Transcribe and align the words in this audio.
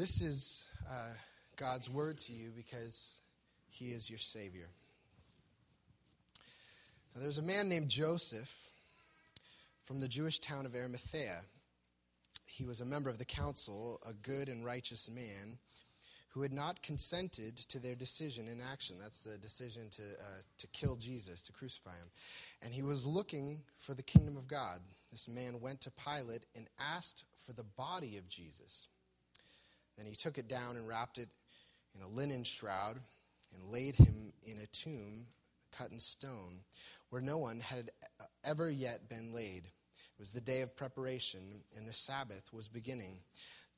This 0.00 0.22
is 0.22 0.66
uh, 0.90 1.12
God's 1.56 1.90
word 1.90 2.16
to 2.16 2.32
you 2.32 2.52
because 2.56 3.20
he 3.68 3.88
is 3.88 4.08
your 4.08 4.18
Savior. 4.18 4.66
Now, 7.14 7.20
there's 7.20 7.36
a 7.36 7.42
man 7.42 7.68
named 7.68 7.90
Joseph 7.90 8.70
from 9.84 10.00
the 10.00 10.08
Jewish 10.08 10.38
town 10.38 10.64
of 10.64 10.74
Arimathea. 10.74 11.40
He 12.46 12.64
was 12.64 12.80
a 12.80 12.86
member 12.86 13.10
of 13.10 13.18
the 13.18 13.26
council, 13.26 14.00
a 14.08 14.14
good 14.14 14.48
and 14.48 14.64
righteous 14.64 15.10
man 15.10 15.58
who 16.30 16.40
had 16.40 16.54
not 16.54 16.80
consented 16.80 17.58
to 17.58 17.78
their 17.78 17.94
decision 17.94 18.48
in 18.48 18.58
action. 18.72 18.96
That's 19.02 19.22
the 19.22 19.36
decision 19.36 19.90
to, 19.90 20.02
uh, 20.02 20.40
to 20.56 20.66
kill 20.68 20.96
Jesus, 20.96 21.42
to 21.42 21.52
crucify 21.52 21.90
him. 21.90 22.10
And 22.62 22.72
he 22.72 22.80
was 22.80 23.06
looking 23.06 23.58
for 23.76 23.92
the 23.92 24.02
kingdom 24.02 24.38
of 24.38 24.48
God. 24.48 24.78
This 25.10 25.28
man 25.28 25.60
went 25.60 25.82
to 25.82 25.90
Pilate 25.90 26.46
and 26.56 26.68
asked 26.96 27.24
for 27.44 27.52
the 27.52 27.66
body 27.76 28.16
of 28.16 28.30
Jesus. 28.30 28.88
Then 29.96 30.06
he 30.06 30.14
took 30.14 30.38
it 30.38 30.48
down 30.48 30.76
and 30.76 30.88
wrapped 30.88 31.18
it 31.18 31.28
in 31.94 32.02
a 32.02 32.08
linen 32.08 32.44
shroud 32.44 32.98
and 33.54 33.72
laid 33.72 33.96
him 33.96 34.32
in 34.44 34.58
a 34.58 34.66
tomb 34.66 35.26
cut 35.76 35.92
in 35.92 35.98
stone 35.98 36.60
where 37.10 37.22
no 37.22 37.38
one 37.38 37.60
had 37.60 37.90
ever 38.44 38.70
yet 38.70 39.08
been 39.08 39.32
laid. 39.32 39.64
It 39.66 40.18
was 40.18 40.32
the 40.32 40.40
day 40.40 40.62
of 40.62 40.76
preparation, 40.76 41.40
and 41.76 41.88
the 41.88 41.92
Sabbath 41.92 42.52
was 42.52 42.68
beginning. 42.68 43.20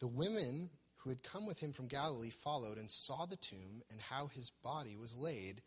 The 0.01 0.09
women 0.09 0.71
who 0.97 1.11
had 1.11 1.23
come 1.23 1.47
with 1.47 1.59
him 1.59 1.73
from 1.73 1.89
Galilee 1.89 2.31
followed 2.31 2.79
and 2.79 2.91
saw 2.91 3.27
the 3.27 3.37
tomb 3.37 3.83
and 3.91 4.01
how 4.01 4.27
his 4.27 4.51
body 4.51 4.97
was 4.97 5.17
laid. 5.17 5.63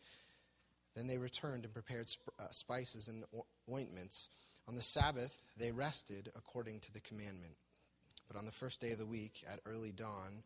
Then 0.96 1.08
they 1.08 1.18
returned 1.18 1.66
and 1.66 1.74
prepared 1.74 2.08
uh, 2.40 2.48
spices 2.52 3.08
and 3.08 3.24
ointments. 3.72 4.30
On 4.68 4.76
the 4.76 4.82
Sabbath, 4.82 5.52
they 5.58 5.72
rested 5.72 6.32
according 6.36 6.80
to 6.82 6.94
the 6.94 7.02
commandment. 7.02 7.56
But 8.28 8.38
on 8.38 8.46
the 8.46 8.52
first 8.52 8.82
day 8.82 8.92
of 8.92 9.00
the 9.00 9.06
week, 9.06 9.44
at 9.52 9.60
early 9.66 9.92
dawn, 9.92 10.44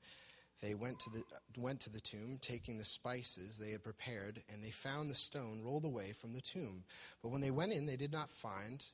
they 0.61 0.75
went 0.75 0.99
to 0.99 1.09
the, 1.09 1.23
went 1.57 1.79
to 1.81 1.89
the 1.89 2.01
tomb, 2.01 2.37
taking 2.41 2.77
the 2.77 2.84
spices 2.84 3.57
they 3.57 3.71
had 3.71 3.84
prepared, 3.84 4.43
and 4.51 4.63
they 4.63 4.71
found 4.71 5.09
the 5.09 5.15
stone 5.15 5.62
rolled 5.63 5.85
away 5.85 6.12
from 6.12 6.34
the 6.34 6.41
tomb. 6.41 6.84
But 7.23 7.29
when 7.29 7.41
they 7.41 7.51
went 7.51 7.71
in, 7.71 7.85
they 7.85 7.95
did 7.95 8.12
not 8.12 8.29
find 8.29 8.85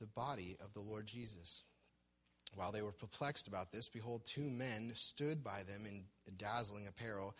the 0.00 0.06
body 0.06 0.56
of 0.64 0.72
the 0.72 0.80
Lord 0.80 1.06
Jesus. 1.06 1.64
While 2.54 2.72
they 2.72 2.82
were 2.82 2.92
perplexed 2.92 3.48
about 3.48 3.72
this, 3.72 3.88
behold, 3.88 4.24
two 4.24 4.48
men 4.48 4.92
stood 4.94 5.42
by 5.42 5.62
them 5.66 5.84
in 5.86 6.04
dazzling 6.36 6.86
apparel, 6.86 7.36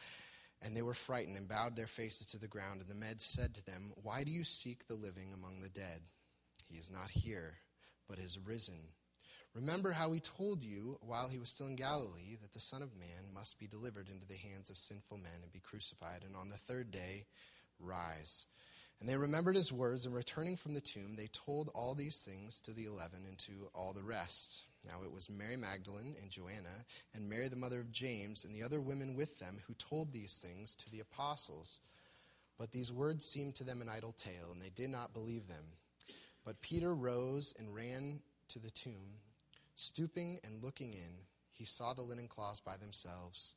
and 0.61 0.77
they 0.77 0.83
were 0.83 0.95
frightened 0.95 1.37
and 1.37 1.49
bowed 1.49 1.77
their 1.77 1.87
faces 1.87 2.27
to 2.29 2.39
the 2.39 2.49
ground. 2.49 2.81
And 2.81 2.91
the 2.91 2.95
men 2.95 3.19
said 3.19 3.55
to 3.55 3.65
them, 3.65 3.93
Why 4.03 4.25
do 4.25 4.33
you 4.33 4.45
seek 4.45 4.87
the 4.87 4.97
living 4.97 5.33
among 5.33 5.63
the 5.63 5.69
dead? 5.69 6.01
He 6.69 6.77
is 6.77 6.91
not 6.91 7.11
here, 7.11 7.55
but 8.09 8.19
is 8.19 8.39
risen. 8.39 8.89
Remember 9.55 9.91
how 9.93 10.13
he 10.13 10.21
told 10.21 10.63
you 10.63 10.99
while 11.01 11.29
he 11.29 11.39
was 11.39 11.51
still 11.51 11.67
in 11.67 11.77
Galilee 11.77 12.37
that 12.43 12.53
the 12.53 12.61
Son 12.61 12.83
of 12.83 12.97
Man 12.97 13.35
must 13.35 13.59
be 13.59 13.67
delivered 13.67 14.09
into 14.09 14.27
the 14.27 14.37
hands 14.37 14.71
of 14.71 14.79
sinful 14.79 15.19
men 15.19 15.41
and 15.43 15.53
be 15.53 15.59
crucified, 15.61 16.23
and 16.25 16.37
on 16.37 16.49
the 16.49 16.57
third 16.57 16.91
day 16.91 17.27
rise. 17.81 18.47
And 19.01 19.09
they 19.09 19.17
remembered 19.17 19.57
his 19.57 19.73
words, 19.73 20.07
and 20.07 20.15
returning 20.15 20.57
from 20.57 20.75
the 20.75 20.81
tomb, 20.81 21.17
they 21.17 21.29
told 21.29 21.71
all 21.75 21.95
these 21.95 22.25
things 22.25 22.61
to 22.63 22.73
the 22.73 22.85
eleven 22.85 23.21
and 23.27 23.39
to 23.39 23.69
all 23.75 23.93
the 23.93 24.03
rest. 24.03 24.65
Now 24.85 25.03
it 25.05 25.13
was 25.13 25.31
Mary 25.31 25.57
Magdalene 25.57 26.15
and 26.21 26.31
Joanna, 26.31 26.85
and 27.15 27.29
Mary 27.29 27.49
the 27.49 27.57
mother 27.57 27.81
of 27.81 27.93
James, 27.93 28.45
and 28.45 28.55
the 28.55 28.63
other 28.63 28.81
women 28.81 29.15
with 29.15 29.39
them 29.39 29.59
who 29.67 29.75
told 29.75 30.13
these 30.13 30.39
things 30.39 30.77
to 30.77 30.91
the 30.91 31.01
apostles. 31.01 31.81
But 32.59 32.73
these 32.73 32.93
words 32.93 33.25
seemed 33.25 33.55
to 33.57 33.65
them 33.65 33.81
an 33.81 33.89
idle 33.89 34.13
tale, 34.13 34.51
and 34.53 34.61
they 34.61 34.71
did 34.71 34.91
not 34.91 35.15
believe 35.15 35.47
them. 35.47 35.65
But 36.45 36.61
Peter 36.61 36.95
rose 36.95 37.55
and 37.59 37.75
ran 37.75 38.21
to 38.49 38.59
the 38.59 38.71
tomb. 38.71 39.21
Stooping 39.81 40.41
and 40.43 40.61
looking 40.61 40.93
in, 40.93 41.13
he 41.53 41.65
saw 41.65 41.95
the 41.95 42.03
linen 42.03 42.27
cloths 42.27 42.59
by 42.59 42.77
themselves, 42.77 43.55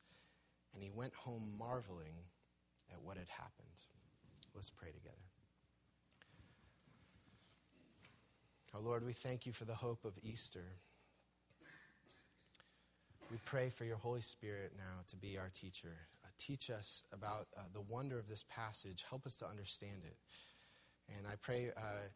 and 0.71 0.83
he 0.83 0.91
went 0.93 1.15
home 1.15 1.51
marveling 1.57 2.13
at 2.91 3.01
what 3.01 3.17
had 3.17 3.27
happened. 3.27 3.65
Let's 4.53 4.69
pray 4.69 4.91
together. 4.91 5.15
Our 8.75 8.81
Lord, 8.81 9.03
we 9.03 9.13
thank 9.13 9.47
you 9.47 9.51
for 9.51 9.65
the 9.65 9.73
hope 9.73 10.05
of 10.05 10.13
Easter. 10.21 10.65
We 13.31 13.37
pray 13.43 13.69
for 13.69 13.85
your 13.85 13.97
Holy 13.97 14.21
Spirit 14.21 14.73
now 14.77 15.01
to 15.07 15.17
be 15.17 15.39
our 15.39 15.49
teacher. 15.51 15.97
Uh, 16.23 16.27
teach 16.37 16.69
us 16.69 17.03
about 17.11 17.47
uh, 17.57 17.63
the 17.73 17.81
wonder 17.81 18.19
of 18.19 18.29
this 18.29 18.45
passage. 18.47 19.03
Help 19.09 19.25
us 19.25 19.37
to 19.37 19.47
understand 19.47 20.03
it. 20.05 20.17
And 21.17 21.25
I 21.25 21.33
pray 21.41 21.71
uh, 21.75 22.09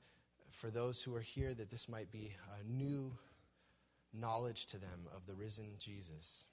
for 0.52 0.70
those 0.70 1.02
who 1.02 1.16
are 1.16 1.22
here 1.22 1.56
that 1.56 1.72
this 1.72 1.90
might 1.90 2.12
be 2.12 2.36
a 2.60 2.72
new 2.72 3.12
knowledge 4.20 4.66
to 4.68 4.80
them 4.80 5.08
of 5.16 5.26
the 5.26 5.34
risen 5.34 5.66
Jesus. 5.80 6.48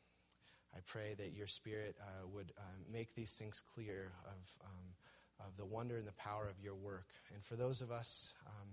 I 0.74 0.78
pray 0.86 1.14
that 1.18 1.32
your 1.36 1.46
Spirit 1.46 1.96
uh, 2.00 2.26
would 2.32 2.52
uh, 2.58 2.62
make 2.90 3.14
these 3.14 3.34
things 3.36 3.62
clear 3.74 4.12
of, 4.26 4.64
um, 4.64 5.46
of 5.46 5.56
the 5.56 5.66
wonder 5.66 5.98
and 5.98 6.06
the 6.06 6.12
power 6.12 6.48
of 6.48 6.62
your 6.62 6.74
work. 6.74 7.08
And 7.34 7.44
for 7.44 7.56
those 7.56 7.80
of 7.80 7.90
us 7.90 8.34
um, 8.46 8.68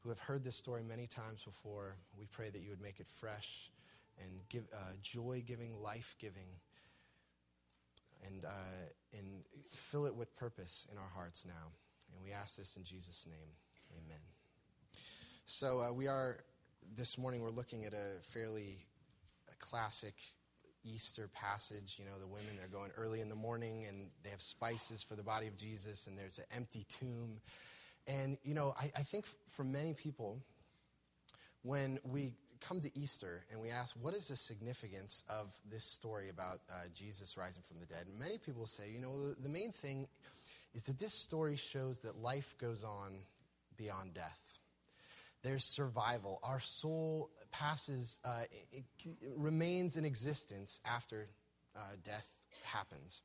who 0.00 0.08
have 0.08 0.18
heard 0.18 0.44
this 0.44 0.56
story 0.56 0.82
many 0.82 1.06
times 1.06 1.44
before, 1.44 1.96
we 2.18 2.26
pray 2.26 2.50
that 2.50 2.60
you 2.60 2.70
would 2.70 2.80
make 2.80 3.00
it 3.00 3.06
fresh 3.06 3.70
and 4.20 4.30
give 4.48 4.64
uh, 4.74 4.92
joy 5.02 5.42
giving, 5.46 5.80
life 5.82 6.16
giving, 6.18 6.48
and, 8.26 8.44
uh, 8.44 9.18
and 9.18 9.42
fill 9.70 10.06
it 10.06 10.14
with 10.14 10.34
purpose 10.36 10.86
in 10.90 10.98
our 10.98 11.10
hearts 11.14 11.44
now. 11.46 11.72
And 12.14 12.24
we 12.24 12.32
ask 12.32 12.56
this 12.56 12.76
in 12.76 12.84
Jesus' 12.84 13.26
name. 13.26 13.48
Amen. 13.98 14.20
So 15.44 15.80
uh, 15.80 15.92
we 15.92 16.06
are, 16.06 16.38
this 16.96 17.18
morning, 17.18 17.42
we're 17.42 17.50
looking 17.50 17.84
at 17.84 17.92
a 17.92 18.20
fairly 18.22 18.86
classic 19.58 20.14
Easter 20.84 21.28
passage. 21.32 21.96
You 21.98 22.04
know, 22.04 22.18
the 22.18 22.26
women, 22.26 22.56
they're 22.56 22.66
going 22.68 22.90
early 22.96 23.20
in 23.20 23.28
the 23.28 23.34
morning 23.34 23.86
and 23.88 24.10
they 24.22 24.30
have 24.30 24.40
spices 24.40 25.02
for 25.02 25.16
the 25.16 25.22
body 25.22 25.46
of 25.46 25.56
Jesus, 25.56 26.06
and 26.06 26.18
there's 26.18 26.38
an 26.38 26.44
empty 26.54 26.84
tomb. 26.88 27.40
And, 28.06 28.36
you 28.42 28.54
know, 28.54 28.74
I, 28.78 28.90
I 28.96 29.02
think 29.02 29.26
for 29.48 29.64
many 29.64 29.94
people, 29.94 30.38
when 31.62 31.98
we 32.04 32.34
come 32.60 32.80
to 32.80 32.90
Easter 32.98 33.44
and 33.50 33.60
we 33.60 33.70
ask, 33.70 33.96
what 34.00 34.14
is 34.14 34.28
the 34.28 34.36
significance 34.36 35.24
of 35.28 35.54
this 35.70 35.84
story 35.84 36.28
about 36.28 36.58
uh, 36.70 36.88
Jesus 36.94 37.36
rising 37.36 37.62
from 37.62 37.78
the 37.80 37.86
dead? 37.86 38.06
Many 38.18 38.38
people 38.38 38.66
say, 38.66 38.90
you 38.90 39.00
know, 39.00 39.12
the, 39.12 39.36
the 39.42 39.48
main 39.48 39.72
thing 39.72 40.08
is 40.74 40.84
that 40.84 40.98
this 40.98 41.14
story 41.14 41.56
shows 41.56 42.00
that 42.00 42.16
life 42.16 42.56
goes 42.58 42.84
on 42.84 43.12
beyond 43.76 44.14
death. 44.14 44.51
There's 45.42 45.64
survival. 45.64 46.40
Our 46.42 46.60
soul 46.60 47.30
passes, 47.50 48.20
uh, 48.24 48.42
it, 48.72 48.84
it 49.04 49.16
remains 49.36 49.96
in 49.96 50.04
existence 50.04 50.80
after 50.86 51.26
uh, 51.76 51.80
death 52.04 52.28
happens. 52.64 53.22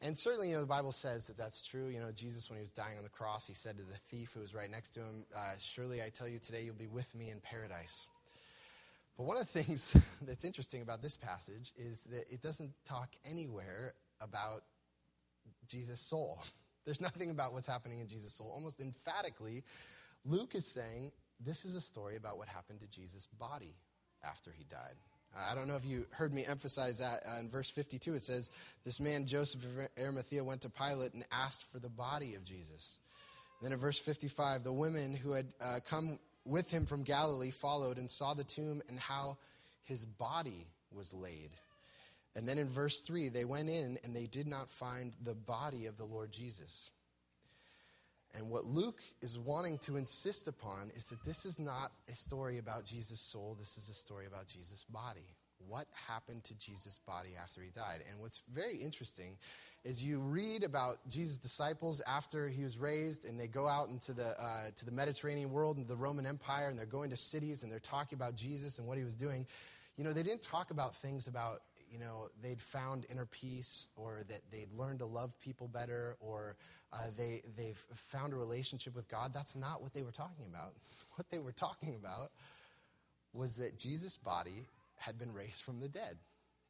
And 0.00 0.16
certainly, 0.16 0.50
you 0.50 0.54
know, 0.54 0.60
the 0.60 0.66
Bible 0.66 0.92
says 0.92 1.26
that 1.26 1.36
that's 1.36 1.66
true. 1.66 1.88
You 1.88 2.00
know, 2.00 2.10
Jesus, 2.12 2.48
when 2.48 2.58
he 2.58 2.62
was 2.62 2.72
dying 2.72 2.96
on 2.96 3.02
the 3.02 3.10
cross, 3.10 3.46
he 3.46 3.54
said 3.54 3.76
to 3.78 3.82
the 3.82 3.96
thief 3.96 4.32
who 4.34 4.40
was 4.40 4.54
right 4.54 4.70
next 4.70 4.90
to 4.90 5.00
him, 5.00 5.24
uh, 5.34 5.54
Surely 5.58 6.02
I 6.02 6.08
tell 6.08 6.28
you 6.28 6.38
today, 6.38 6.62
you'll 6.62 6.74
be 6.74 6.86
with 6.86 7.14
me 7.14 7.30
in 7.30 7.40
paradise. 7.40 8.06
But 9.16 9.26
one 9.26 9.36
of 9.36 9.50
the 9.50 9.62
things 9.62 10.18
that's 10.22 10.44
interesting 10.44 10.82
about 10.82 11.02
this 11.02 11.16
passage 11.16 11.72
is 11.76 12.04
that 12.04 12.24
it 12.32 12.42
doesn't 12.42 12.72
talk 12.84 13.08
anywhere 13.28 13.92
about 14.20 14.62
Jesus' 15.68 16.00
soul. 16.00 16.42
There's 16.84 17.00
nothing 17.00 17.30
about 17.30 17.52
what's 17.52 17.66
happening 17.66 17.98
in 18.00 18.06
Jesus' 18.06 18.34
soul. 18.34 18.50
Almost 18.54 18.80
emphatically, 18.80 19.64
Luke 20.24 20.54
is 20.54 20.66
saying 20.66 21.10
this 21.44 21.64
is 21.64 21.74
a 21.74 21.80
story 21.80 22.16
about 22.16 22.38
what 22.38 22.48
happened 22.48 22.80
to 22.80 22.88
Jesus' 22.88 23.26
body 23.26 23.74
after 24.24 24.50
he 24.50 24.64
died. 24.64 24.96
I 25.50 25.54
don't 25.54 25.68
know 25.68 25.76
if 25.76 25.84
you 25.84 26.06
heard 26.12 26.32
me 26.32 26.44
emphasize 26.48 26.98
that. 26.98 27.20
Uh, 27.28 27.40
in 27.40 27.50
verse 27.50 27.70
52, 27.70 28.14
it 28.14 28.22
says, 28.22 28.50
This 28.84 29.00
man, 29.00 29.26
Joseph 29.26 29.64
of 29.64 29.88
Arimathea, 30.02 30.42
went 30.42 30.62
to 30.62 30.70
Pilate 30.70 31.12
and 31.12 31.24
asked 31.30 31.70
for 31.70 31.78
the 31.78 31.90
body 31.90 32.34
of 32.36 32.44
Jesus. 32.44 33.00
Then 33.60 33.72
in 33.72 33.78
verse 33.78 33.98
55, 33.98 34.64
the 34.64 34.72
women 34.72 35.14
who 35.14 35.32
had 35.32 35.46
uh, 35.60 35.78
come 35.88 36.18
with 36.44 36.70
him 36.70 36.86
from 36.86 37.02
Galilee 37.02 37.50
followed 37.50 37.98
and 37.98 38.10
saw 38.10 38.34
the 38.34 38.44
tomb 38.44 38.80
and 38.88 38.98
how 38.98 39.36
his 39.84 40.04
body 40.04 40.66
was 40.90 41.12
laid. 41.12 41.50
And 42.34 42.46
then 42.46 42.58
in 42.58 42.68
verse 42.68 43.00
3, 43.00 43.30
they 43.30 43.44
went 43.44 43.68
in 43.68 43.96
and 44.04 44.14
they 44.14 44.26
did 44.26 44.46
not 44.46 44.70
find 44.70 45.14
the 45.22 45.34
body 45.34 45.86
of 45.86 45.96
the 45.96 46.04
Lord 46.04 46.30
Jesus. 46.32 46.90
And 48.36 48.50
what 48.50 48.64
Luke 48.64 49.00
is 49.22 49.38
wanting 49.38 49.78
to 49.78 49.96
insist 49.96 50.48
upon 50.48 50.90
is 50.94 51.08
that 51.08 51.24
this 51.24 51.44
is 51.46 51.58
not 51.58 51.92
a 52.08 52.12
story 52.12 52.58
about 52.58 52.84
Jesus' 52.84 53.20
soul, 53.20 53.56
this 53.58 53.76
is 53.78 53.88
a 53.88 53.94
story 53.94 54.26
about 54.26 54.46
Jesus' 54.46 54.84
body. 54.84 55.34
What 55.68 55.86
happened 56.06 56.44
to 56.44 56.58
Jesus' 56.58 57.00
body 57.06 57.30
after 57.42 57.62
he 57.62 57.70
died? 57.70 58.04
And 58.10 58.20
what's 58.20 58.42
very 58.52 58.76
interesting 58.76 59.36
is 59.84 60.04
you 60.04 60.20
read 60.20 60.64
about 60.64 60.96
Jesus' 61.08 61.38
disciples 61.38 62.02
after 62.06 62.48
he 62.48 62.62
was 62.62 62.78
raised, 62.78 63.24
and 63.24 63.40
they 63.40 63.46
go 63.46 63.66
out 63.66 63.88
into 63.88 64.12
the, 64.12 64.34
uh, 64.38 64.70
to 64.76 64.84
the 64.84 64.92
Mediterranean 64.92 65.50
world 65.50 65.78
and 65.78 65.88
the 65.88 65.96
Roman 65.96 66.26
Empire, 66.26 66.68
and 66.68 66.78
they're 66.78 66.86
going 66.86 67.10
to 67.10 67.16
cities 67.16 67.62
and 67.62 67.72
they're 67.72 67.78
talking 67.78 68.16
about 68.16 68.36
Jesus 68.36 68.78
and 68.78 68.86
what 68.86 68.98
he 68.98 69.04
was 69.04 69.16
doing. 69.16 69.46
You 69.96 70.04
know, 70.04 70.12
they 70.12 70.22
didn't 70.22 70.42
talk 70.42 70.70
about 70.70 70.94
things 70.94 71.26
about 71.26 71.62
you 71.90 71.98
know, 71.98 72.28
they'd 72.42 72.60
found 72.60 73.06
inner 73.10 73.26
peace 73.26 73.86
or 73.96 74.20
that 74.28 74.40
they'd 74.50 74.72
learned 74.72 74.98
to 75.00 75.06
love 75.06 75.38
people 75.40 75.68
better 75.68 76.16
or 76.20 76.56
uh, 76.92 77.10
they, 77.16 77.42
they've 77.56 77.76
found 77.94 78.32
a 78.32 78.36
relationship 78.36 78.94
with 78.94 79.08
God. 79.08 79.32
That's 79.32 79.56
not 79.56 79.82
what 79.82 79.94
they 79.94 80.02
were 80.02 80.12
talking 80.12 80.46
about. 80.48 80.72
What 81.16 81.30
they 81.30 81.38
were 81.38 81.52
talking 81.52 81.96
about 81.98 82.30
was 83.32 83.56
that 83.56 83.78
Jesus' 83.78 84.18
body 84.18 84.66
had 84.98 85.18
been 85.18 85.32
raised 85.32 85.64
from 85.64 85.80
the 85.80 85.88
dead. 85.88 86.18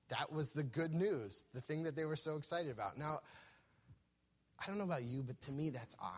That 0.08 0.32
was 0.32 0.50
the 0.50 0.62
good 0.62 0.94
news, 0.94 1.46
the 1.52 1.60
thing 1.60 1.82
that 1.82 1.96
they 1.96 2.04
were 2.04 2.14
so 2.14 2.36
excited 2.36 2.70
about. 2.70 2.96
Now, 2.96 3.18
I 4.60 4.66
don't 4.68 4.78
know 4.78 4.84
about 4.84 5.02
you, 5.02 5.22
but 5.22 5.40
to 5.42 5.52
me, 5.52 5.70
that's 5.70 5.96
odd. 6.00 6.12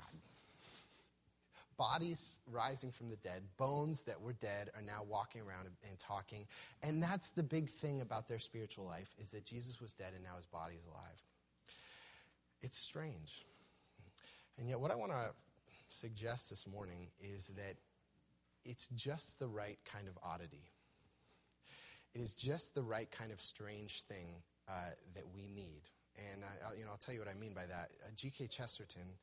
Bodies 1.79 2.41
rising 2.51 2.91
from 2.91 3.09
the 3.09 3.17
dead, 3.17 3.43
bones 3.57 4.03
that 4.05 4.21
were 4.21 4.33
dead 4.33 4.69
are 4.75 4.83
now 4.83 5.03
walking 5.09 5.41
around 5.41 5.69
and 5.89 5.99
talking. 5.99 6.45
And 6.83 7.01
that's 7.01 7.31
the 7.31 7.45
big 7.45 7.71
thing 7.71 8.01
about 8.01 8.29
their 8.29 8.41
spiritual 8.41 8.85
life 8.85 9.15
is 9.19 9.31
that 9.31 9.45
Jesus 9.45 9.81
was 9.81 9.95
dead 9.95 10.13
and 10.15 10.25
now 10.25 10.35
his 10.37 10.47
body 10.47 10.75
is 10.75 10.87
alive. 10.89 11.23
It's 12.63 12.77
strange. 12.77 13.45
And 14.59 14.69
yet, 14.69 14.81
what 14.81 14.91
I 14.91 14.97
want 14.97 15.13
to 15.13 15.31
suggest 15.89 16.51
this 16.51 16.67
morning 16.67 17.09
is 17.21 17.53
that 17.57 17.75
it's 18.65 18.89
just 18.89 19.39
the 19.39 19.47
right 19.47 19.79
kind 19.85 20.09
of 20.09 20.19
oddity. 20.23 20.73
It 22.13 22.21
is 22.21 22.35
just 22.35 22.75
the 22.75 22.83
right 22.83 23.11
kind 23.11 23.31
of 23.31 23.41
strange 23.41 24.03
thing 24.03 24.43
uh, 24.69 24.91
that 25.15 25.25
we 25.35 25.47
need. 25.47 25.83
And 26.33 26.43
I, 26.43 26.77
you 26.77 26.85
know, 26.85 26.91
I'll 26.91 26.99
tell 26.99 27.15
you 27.15 27.21
what 27.21 27.29
I 27.29 27.39
mean 27.39 27.55
by 27.55 27.67
that. 27.67 27.91
Uh, 28.05 28.11
G.K. 28.17 28.49
Chesterton 28.49 29.15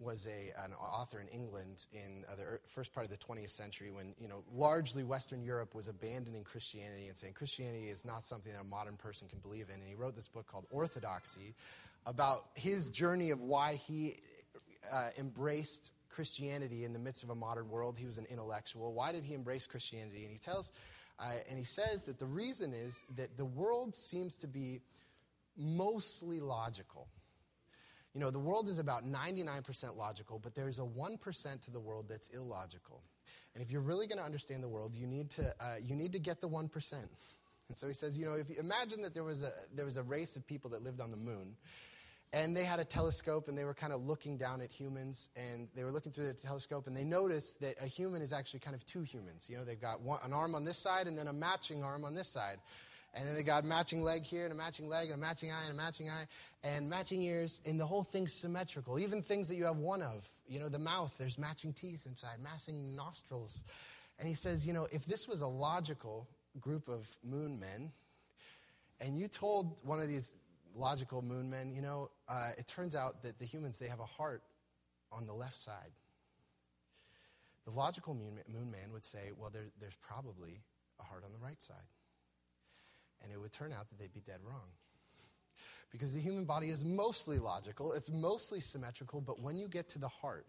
was 0.00 0.26
a, 0.26 0.64
an 0.64 0.72
author 0.72 1.20
in 1.20 1.28
England 1.28 1.86
in 1.92 2.24
uh, 2.30 2.34
the 2.34 2.58
first 2.66 2.94
part 2.94 3.06
of 3.06 3.12
the 3.12 3.18
20th 3.18 3.50
century 3.50 3.90
when, 3.90 4.14
you 4.18 4.28
know, 4.28 4.42
largely 4.52 5.04
Western 5.04 5.42
Europe 5.42 5.74
was 5.74 5.88
abandoning 5.88 6.42
Christianity 6.42 7.08
and 7.08 7.16
saying 7.16 7.34
Christianity 7.34 7.84
is 7.84 8.04
not 8.04 8.24
something 8.24 8.52
that 8.52 8.62
a 8.62 8.64
modern 8.64 8.96
person 8.96 9.28
can 9.28 9.40
believe 9.40 9.68
in. 9.68 9.74
And 9.74 9.88
he 9.88 9.94
wrote 9.94 10.16
this 10.16 10.28
book 10.28 10.46
called 10.46 10.66
Orthodoxy 10.70 11.54
about 12.06 12.46
his 12.54 12.88
journey 12.88 13.30
of 13.30 13.40
why 13.40 13.74
he 13.74 14.14
uh, 14.90 15.10
embraced 15.18 15.92
Christianity 16.08 16.84
in 16.84 16.92
the 16.92 16.98
midst 16.98 17.22
of 17.22 17.30
a 17.30 17.34
modern 17.34 17.68
world. 17.68 17.98
He 17.98 18.06
was 18.06 18.18
an 18.18 18.26
intellectual. 18.30 18.92
Why 18.92 19.12
did 19.12 19.24
he 19.24 19.34
embrace 19.34 19.66
Christianity? 19.66 20.24
And 20.24 20.32
he 20.32 20.38
tells, 20.38 20.72
uh, 21.18 21.30
and 21.48 21.58
he 21.58 21.64
says 21.64 22.04
that 22.04 22.18
the 22.18 22.26
reason 22.26 22.72
is 22.72 23.04
that 23.16 23.36
the 23.36 23.44
world 23.44 23.94
seems 23.94 24.36
to 24.38 24.46
be 24.46 24.80
mostly 25.56 26.40
logical. 26.40 27.08
You 28.14 28.20
know, 28.20 28.30
the 28.30 28.40
world 28.40 28.68
is 28.68 28.78
about 28.78 29.04
99% 29.04 29.96
logical, 29.96 30.40
but 30.42 30.54
there's 30.54 30.78
a 30.78 30.82
1% 30.82 31.60
to 31.62 31.70
the 31.70 31.80
world 31.80 32.06
that's 32.08 32.28
illogical. 32.28 33.02
And 33.54 33.62
if 33.62 33.70
you're 33.70 33.82
really 33.82 34.06
going 34.06 34.18
to 34.18 34.24
understand 34.24 34.62
the 34.62 34.68
world, 34.68 34.96
you 34.96 35.06
need 35.06 35.30
to, 35.30 35.42
uh, 35.60 35.76
you 35.82 35.94
need 35.94 36.12
to 36.12 36.20
get 36.20 36.40
the 36.40 36.48
1%. 36.48 36.92
And 37.68 37.76
so 37.76 37.86
he 37.86 37.92
says, 37.92 38.18
you 38.18 38.26
know, 38.26 38.34
if 38.34 38.50
you 38.50 38.56
imagine 38.58 39.02
that 39.02 39.14
there 39.14 39.22
was, 39.22 39.44
a, 39.44 39.76
there 39.76 39.84
was 39.84 39.96
a 39.96 40.02
race 40.02 40.36
of 40.36 40.46
people 40.46 40.70
that 40.70 40.82
lived 40.82 41.00
on 41.00 41.10
the 41.10 41.16
moon, 41.16 41.56
and 42.32 42.56
they 42.56 42.64
had 42.64 42.78
a 42.78 42.84
telescope 42.84 43.48
and 43.48 43.58
they 43.58 43.64
were 43.64 43.74
kind 43.74 43.92
of 43.92 44.06
looking 44.06 44.36
down 44.36 44.60
at 44.60 44.70
humans 44.70 45.30
and 45.36 45.68
they 45.74 45.82
were 45.82 45.90
looking 45.90 46.12
through 46.12 46.24
their 46.24 46.32
telescope 46.32 46.86
and 46.86 46.96
they 46.96 47.04
noticed 47.04 47.60
that 47.60 47.74
a 47.82 47.86
human 47.86 48.22
is 48.22 48.32
actually 48.32 48.60
kind 48.60 48.76
of 48.76 48.86
two 48.86 49.02
humans. 49.02 49.48
You 49.50 49.56
know, 49.56 49.64
they've 49.64 49.80
got 49.80 50.00
one, 50.00 50.20
an 50.24 50.32
arm 50.32 50.54
on 50.54 50.64
this 50.64 50.78
side 50.78 51.08
and 51.08 51.18
then 51.18 51.26
a 51.26 51.32
matching 51.32 51.82
arm 51.82 52.04
on 52.04 52.14
this 52.14 52.28
side. 52.28 52.58
And 53.14 53.26
then 53.26 53.34
they 53.34 53.42
got 53.42 53.64
matching 53.64 54.02
leg 54.02 54.22
here 54.22 54.44
and 54.44 54.52
a 54.52 54.56
matching 54.56 54.88
leg 54.88 55.10
and 55.10 55.14
a 55.14 55.20
matching 55.20 55.50
eye 55.50 55.64
and 55.68 55.74
a 55.74 55.82
matching 55.82 56.08
eye 56.08 56.24
and 56.62 56.88
matching 56.88 57.22
ears. 57.22 57.60
And 57.66 57.78
the 57.78 57.86
whole 57.86 58.04
thing's 58.04 58.32
symmetrical. 58.32 58.98
Even 59.00 59.22
things 59.22 59.48
that 59.48 59.56
you 59.56 59.64
have 59.64 59.78
one 59.78 60.02
of. 60.02 60.28
You 60.48 60.60
know, 60.60 60.68
the 60.68 60.78
mouth, 60.78 61.12
there's 61.18 61.38
matching 61.38 61.72
teeth 61.72 62.06
inside, 62.06 62.36
matching 62.42 62.94
nostrils. 62.94 63.64
And 64.18 64.28
he 64.28 64.34
says, 64.34 64.66
you 64.66 64.72
know, 64.72 64.86
if 64.92 65.06
this 65.06 65.26
was 65.26 65.42
a 65.42 65.48
logical 65.48 66.28
group 66.60 66.88
of 66.88 67.08
moon 67.24 67.58
men, 67.58 67.90
and 69.00 69.18
you 69.18 69.26
told 69.26 69.80
one 69.82 69.98
of 69.98 70.08
these 70.08 70.36
logical 70.74 71.22
moon 71.22 71.50
men, 71.50 71.72
you 71.74 71.82
know, 71.82 72.10
uh, 72.28 72.50
it 72.58 72.66
turns 72.66 72.94
out 72.94 73.22
that 73.22 73.38
the 73.38 73.46
humans, 73.46 73.78
they 73.78 73.88
have 73.88 74.00
a 74.00 74.04
heart 74.04 74.42
on 75.10 75.26
the 75.26 75.32
left 75.32 75.56
side. 75.56 75.90
The 77.64 77.72
logical 77.72 78.14
moon, 78.14 78.38
moon 78.48 78.70
man 78.70 78.92
would 78.92 79.04
say, 79.04 79.30
well, 79.36 79.50
there, 79.50 79.66
there's 79.80 79.96
probably 79.96 80.60
a 81.00 81.02
heart 81.02 81.24
on 81.24 81.32
the 81.32 81.38
right 81.38 81.60
side. 81.60 81.76
And 83.22 83.32
it 83.32 83.40
would 83.40 83.52
turn 83.52 83.72
out 83.72 83.88
that 83.88 83.98
they'd 83.98 84.12
be 84.12 84.20
dead 84.20 84.40
wrong. 84.42 84.68
Because 85.90 86.14
the 86.14 86.20
human 86.20 86.44
body 86.44 86.68
is 86.68 86.84
mostly 86.84 87.38
logical, 87.38 87.92
it's 87.92 88.10
mostly 88.10 88.60
symmetrical, 88.60 89.20
but 89.20 89.40
when 89.40 89.56
you 89.56 89.68
get 89.68 89.88
to 89.90 89.98
the 89.98 90.08
heart, 90.08 90.46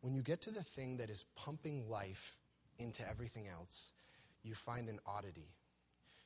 when 0.00 0.14
you 0.14 0.22
get 0.22 0.40
to 0.42 0.50
the 0.50 0.62
thing 0.62 0.96
that 0.96 1.10
is 1.10 1.24
pumping 1.36 1.88
life 1.88 2.38
into 2.78 3.06
everything 3.08 3.46
else, 3.46 3.92
you 4.42 4.54
find 4.54 4.88
an 4.88 4.98
oddity. 5.06 5.52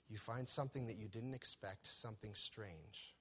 You 0.09 0.19
find 0.19 0.47
something 0.47 0.87
that 0.87 0.97
you 0.97 1.09
didn't 1.09 1.35
expect, 1.35 1.87
something 1.87 2.35
strange. 2.35 3.15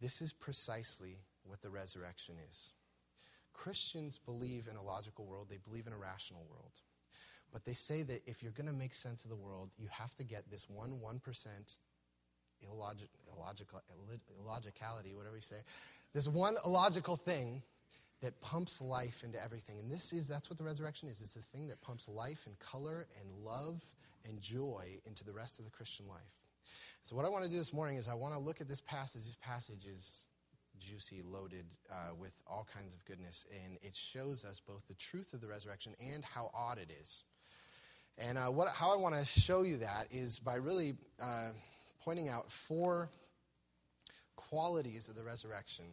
This 0.00 0.22
is 0.22 0.32
precisely 0.32 1.18
what 1.44 1.60
the 1.60 1.70
resurrection 1.70 2.36
is. 2.48 2.72
Christians 3.52 4.18
believe 4.18 4.68
in 4.70 4.76
a 4.76 4.82
logical 4.82 5.26
world, 5.26 5.48
they 5.48 5.58
believe 5.58 5.86
in 5.86 5.92
a 5.92 5.98
rational 5.98 6.46
world. 6.50 6.80
But 7.52 7.64
they 7.64 7.72
say 7.72 8.02
that 8.02 8.22
if 8.26 8.42
you're 8.42 8.52
going 8.52 8.68
to 8.68 8.74
make 8.74 8.92
sense 8.92 9.24
of 9.24 9.30
the 9.30 9.36
world, 9.36 9.74
you 9.78 9.88
have 9.90 10.14
to 10.16 10.24
get 10.24 10.50
this 10.50 10.68
one 10.68 11.00
1% 11.02 11.78
illogic, 12.70 13.08
illogical, 13.34 13.80
illogicality, 14.40 15.14
whatever 15.14 15.36
you 15.36 15.42
say, 15.42 15.56
this 16.12 16.28
one 16.28 16.56
illogical 16.64 17.16
thing 17.16 17.62
that 18.22 18.40
pumps 18.40 18.80
life 18.80 19.22
into 19.24 19.42
everything. 19.42 19.78
And 19.78 19.90
this 19.90 20.12
is, 20.12 20.26
that's 20.26 20.48
what 20.48 20.58
the 20.58 20.64
resurrection 20.64 21.08
is. 21.08 21.20
It's 21.20 21.34
the 21.34 21.42
thing 21.42 21.68
that 21.68 21.80
pumps 21.82 22.08
life 22.08 22.46
and 22.46 22.58
color 22.58 23.06
and 23.20 23.44
love 23.44 23.84
and 24.26 24.40
joy 24.40 24.98
into 25.06 25.24
the 25.24 25.32
rest 25.32 25.58
of 25.58 25.64
the 25.64 25.70
Christian 25.70 26.08
life. 26.08 26.20
So, 27.02 27.14
what 27.14 27.24
I 27.24 27.28
want 27.28 27.44
to 27.44 27.50
do 27.50 27.58
this 27.58 27.72
morning 27.72 27.96
is 27.96 28.08
I 28.08 28.14
want 28.14 28.34
to 28.34 28.40
look 28.40 28.60
at 28.60 28.66
this 28.66 28.80
passage. 28.80 29.22
This 29.24 29.38
passage 29.40 29.86
is 29.86 30.26
juicy, 30.80 31.22
loaded 31.24 31.66
uh, 31.90 32.14
with 32.18 32.42
all 32.46 32.66
kinds 32.74 32.92
of 32.94 33.04
goodness, 33.04 33.46
and 33.64 33.78
it 33.82 33.94
shows 33.94 34.44
us 34.44 34.60
both 34.60 34.86
the 34.88 34.94
truth 34.94 35.32
of 35.32 35.40
the 35.40 35.46
resurrection 35.46 35.94
and 36.14 36.24
how 36.24 36.50
odd 36.52 36.78
it 36.78 36.90
is. 37.00 37.22
And 38.18 38.38
uh, 38.38 38.46
what, 38.46 38.68
how 38.68 38.96
I 38.96 39.00
want 39.00 39.14
to 39.14 39.24
show 39.26 39.62
you 39.62 39.78
that 39.78 40.06
is 40.10 40.38
by 40.38 40.54
really 40.54 40.94
uh, 41.22 41.50
pointing 42.02 42.28
out 42.28 42.50
four 42.50 43.10
qualities 44.36 45.08
of 45.08 45.16
the 45.16 45.22
resurrection 45.22 45.84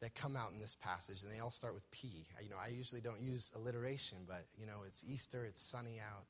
that 0.00 0.14
come 0.14 0.36
out 0.36 0.52
in 0.52 0.58
this 0.58 0.76
passage, 0.82 1.22
and 1.22 1.32
they 1.32 1.40
all 1.40 1.50
start 1.50 1.74
with 1.74 1.90
P. 1.90 2.08
You 2.42 2.50
know, 2.50 2.56
I 2.62 2.68
usually 2.68 3.00
don't 3.00 3.20
use 3.20 3.52
alliteration, 3.54 4.18
but 4.26 4.44
you 4.58 4.66
know, 4.66 4.82
it's 4.86 5.04
Easter, 5.06 5.44
it's 5.44 5.60
sunny 5.60 5.98
out, 6.00 6.24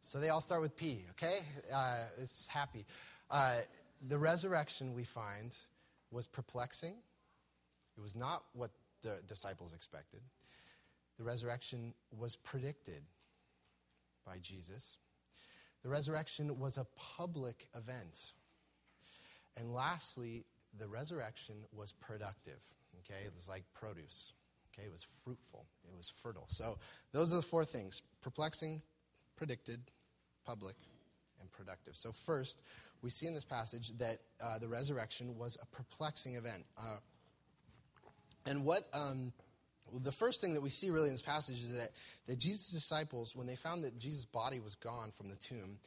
so 0.00 0.18
they 0.18 0.28
all 0.28 0.40
start 0.40 0.60
with 0.60 0.76
P. 0.76 1.04
Okay, 1.10 1.38
uh, 1.74 2.04
it's 2.20 2.46
happy. 2.46 2.84
Uh, 3.30 3.56
the 4.08 4.18
resurrection, 4.18 4.94
we 4.94 5.02
find, 5.02 5.56
was 6.10 6.26
perplexing. 6.26 6.94
It 7.96 8.00
was 8.00 8.14
not 8.14 8.44
what 8.52 8.70
the 9.02 9.18
disciples 9.26 9.74
expected. 9.74 10.20
The 11.18 11.24
resurrection 11.24 11.94
was 12.16 12.36
predicted 12.36 13.02
by 14.26 14.36
Jesus. 14.42 14.98
The 15.82 15.88
resurrection 15.88 16.58
was 16.58 16.78
a 16.78 16.86
public 17.16 17.68
event. 17.74 18.16
And 19.56 19.72
lastly, 19.72 20.44
the 20.78 20.88
resurrection 20.88 21.54
was 21.72 21.92
productive. 21.92 22.60
Okay, 23.00 23.24
it 23.24 23.32
was 23.34 23.48
like 23.48 23.62
produce. 23.74 24.32
Okay, 24.72 24.86
it 24.86 24.92
was 24.92 25.06
fruitful, 25.24 25.64
it 25.88 25.96
was 25.96 26.10
fertile. 26.22 26.46
So 26.48 26.78
those 27.12 27.32
are 27.32 27.36
the 27.36 27.46
four 27.50 27.64
things 27.64 28.02
perplexing, 28.20 28.82
predicted, 29.36 29.80
public, 30.44 30.76
and 31.40 31.50
productive. 31.50 31.94
So, 31.96 32.10
first, 32.12 32.60
we 33.02 33.10
see 33.10 33.26
in 33.26 33.34
this 33.34 33.44
passage 33.44 33.88
that 33.98 34.16
uh, 34.42 34.58
the 34.58 34.68
resurrection 34.68 35.36
was 35.38 35.56
a 35.62 35.66
perplexing 35.66 36.34
event. 36.34 36.64
Uh, 36.78 36.98
and 38.46 38.64
what 38.64 38.82
um, 38.92 39.32
the 39.94 40.12
first 40.12 40.40
thing 40.40 40.54
that 40.54 40.62
we 40.62 40.70
see 40.70 40.90
really 40.90 41.08
in 41.08 41.14
this 41.14 41.22
passage 41.22 41.56
is 41.56 41.74
that, 41.74 41.88
that 42.26 42.38
Jesus' 42.38 42.70
disciples, 42.72 43.36
when 43.36 43.46
they 43.46 43.56
found 43.56 43.84
that 43.84 43.98
Jesus' 43.98 44.24
body 44.24 44.58
was 44.60 44.74
gone 44.74 45.12
from 45.12 45.28
the 45.28 45.36
tomb, 45.36 45.78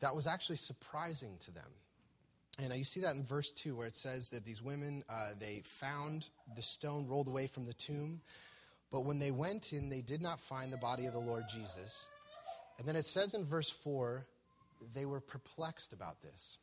that 0.00 0.14
was 0.14 0.26
actually 0.26 0.56
surprising 0.56 1.36
to 1.40 1.52
them. 1.52 1.70
And 2.58 2.74
you 2.74 2.84
see 2.84 3.00
that 3.00 3.14
in 3.14 3.24
verse 3.24 3.50
2, 3.52 3.76
where 3.76 3.86
it 3.86 3.96
says 3.96 4.28
that 4.30 4.44
these 4.44 4.62
women, 4.62 5.02
uh, 5.08 5.30
they 5.38 5.62
found 5.64 6.28
the 6.56 6.62
stone 6.62 7.06
rolled 7.06 7.28
away 7.28 7.46
from 7.46 7.64
the 7.64 7.72
tomb, 7.72 8.20
but 8.92 9.04
when 9.04 9.18
they 9.18 9.30
went 9.30 9.72
in, 9.72 9.88
they 9.88 10.02
did 10.02 10.20
not 10.20 10.40
find 10.40 10.72
the 10.72 10.78
body 10.78 11.06
of 11.06 11.12
the 11.12 11.20
Lord 11.20 11.44
Jesus. 11.48 12.10
And 12.78 12.86
then 12.86 12.96
it 12.96 13.04
says 13.04 13.34
in 13.34 13.44
verse 13.44 13.70
4 13.70 14.26
they 14.94 15.06
were 15.06 15.20
perplexed 15.20 15.92
about 15.92 16.20
this. 16.22 16.58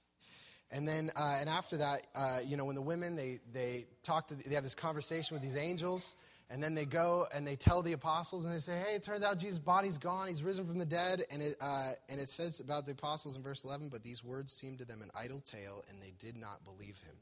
And 0.72 0.88
then, 0.88 1.10
uh, 1.16 1.38
and 1.40 1.50
after 1.50 1.78
that, 1.78 2.02
uh, 2.16 2.40
you 2.46 2.58
know, 2.58 2.66
when 2.66 2.76
the 2.76 2.82
women, 2.82 3.16
they, 3.16 3.40
they 3.54 3.86
talk 4.04 4.28
to, 4.28 4.36
they 4.36 4.56
have 4.56 4.64
this 4.64 4.76
conversation 4.76 5.36
with 5.36 5.42
these 5.42 5.56
angels, 5.56 6.16
and 6.50 6.62
then 6.62 6.76
they 6.76 6.86
go 6.86 7.26
and 7.34 7.46
they 7.46 7.56
tell 7.56 7.82
the 7.82 7.94
apostles, 7.94 8.46
and 8.46 8.54
they 8.54 8.60
say, 8.60 8.78
hey, 8.78 8.96
it 8.96 9.04
turns 9.04 9.24
out 9.24 9.38
Jesus' 9.38 9.60
body's 9.60 9.98
gone, 9.98 10.28
he's 10.28 10.44
risen 10.44 10.66
from 10.66 10.78
the 10.78 10.86
dead. 10.86 11.22
And 11.32 11.42
it, 11.42 11.56
uh, 11.62 11.92
and 12.10 12.20
it 12.20 12.30
says 12.30 12.60
about 12.60 12.86
the 12.86 12.94
apostles 12.94 13.36
in 13.36 13.44
verse 13.44 13.64
11, 13.64 13.90
but 13.92 14.04
these 14.04 14.24
words 14.24 14.52
seemed 14.52 14.80
to 14.80 14.86
them 14.86 15.02
an 15.02 15.10
idle 15.16 15.42
tale, 15.42 15.84
and 15.90 16.02
they 16.02 16.14
did 16.20 16.38
not 16.38 16.64
believe 16.64 17.00
him. 17.06 17.16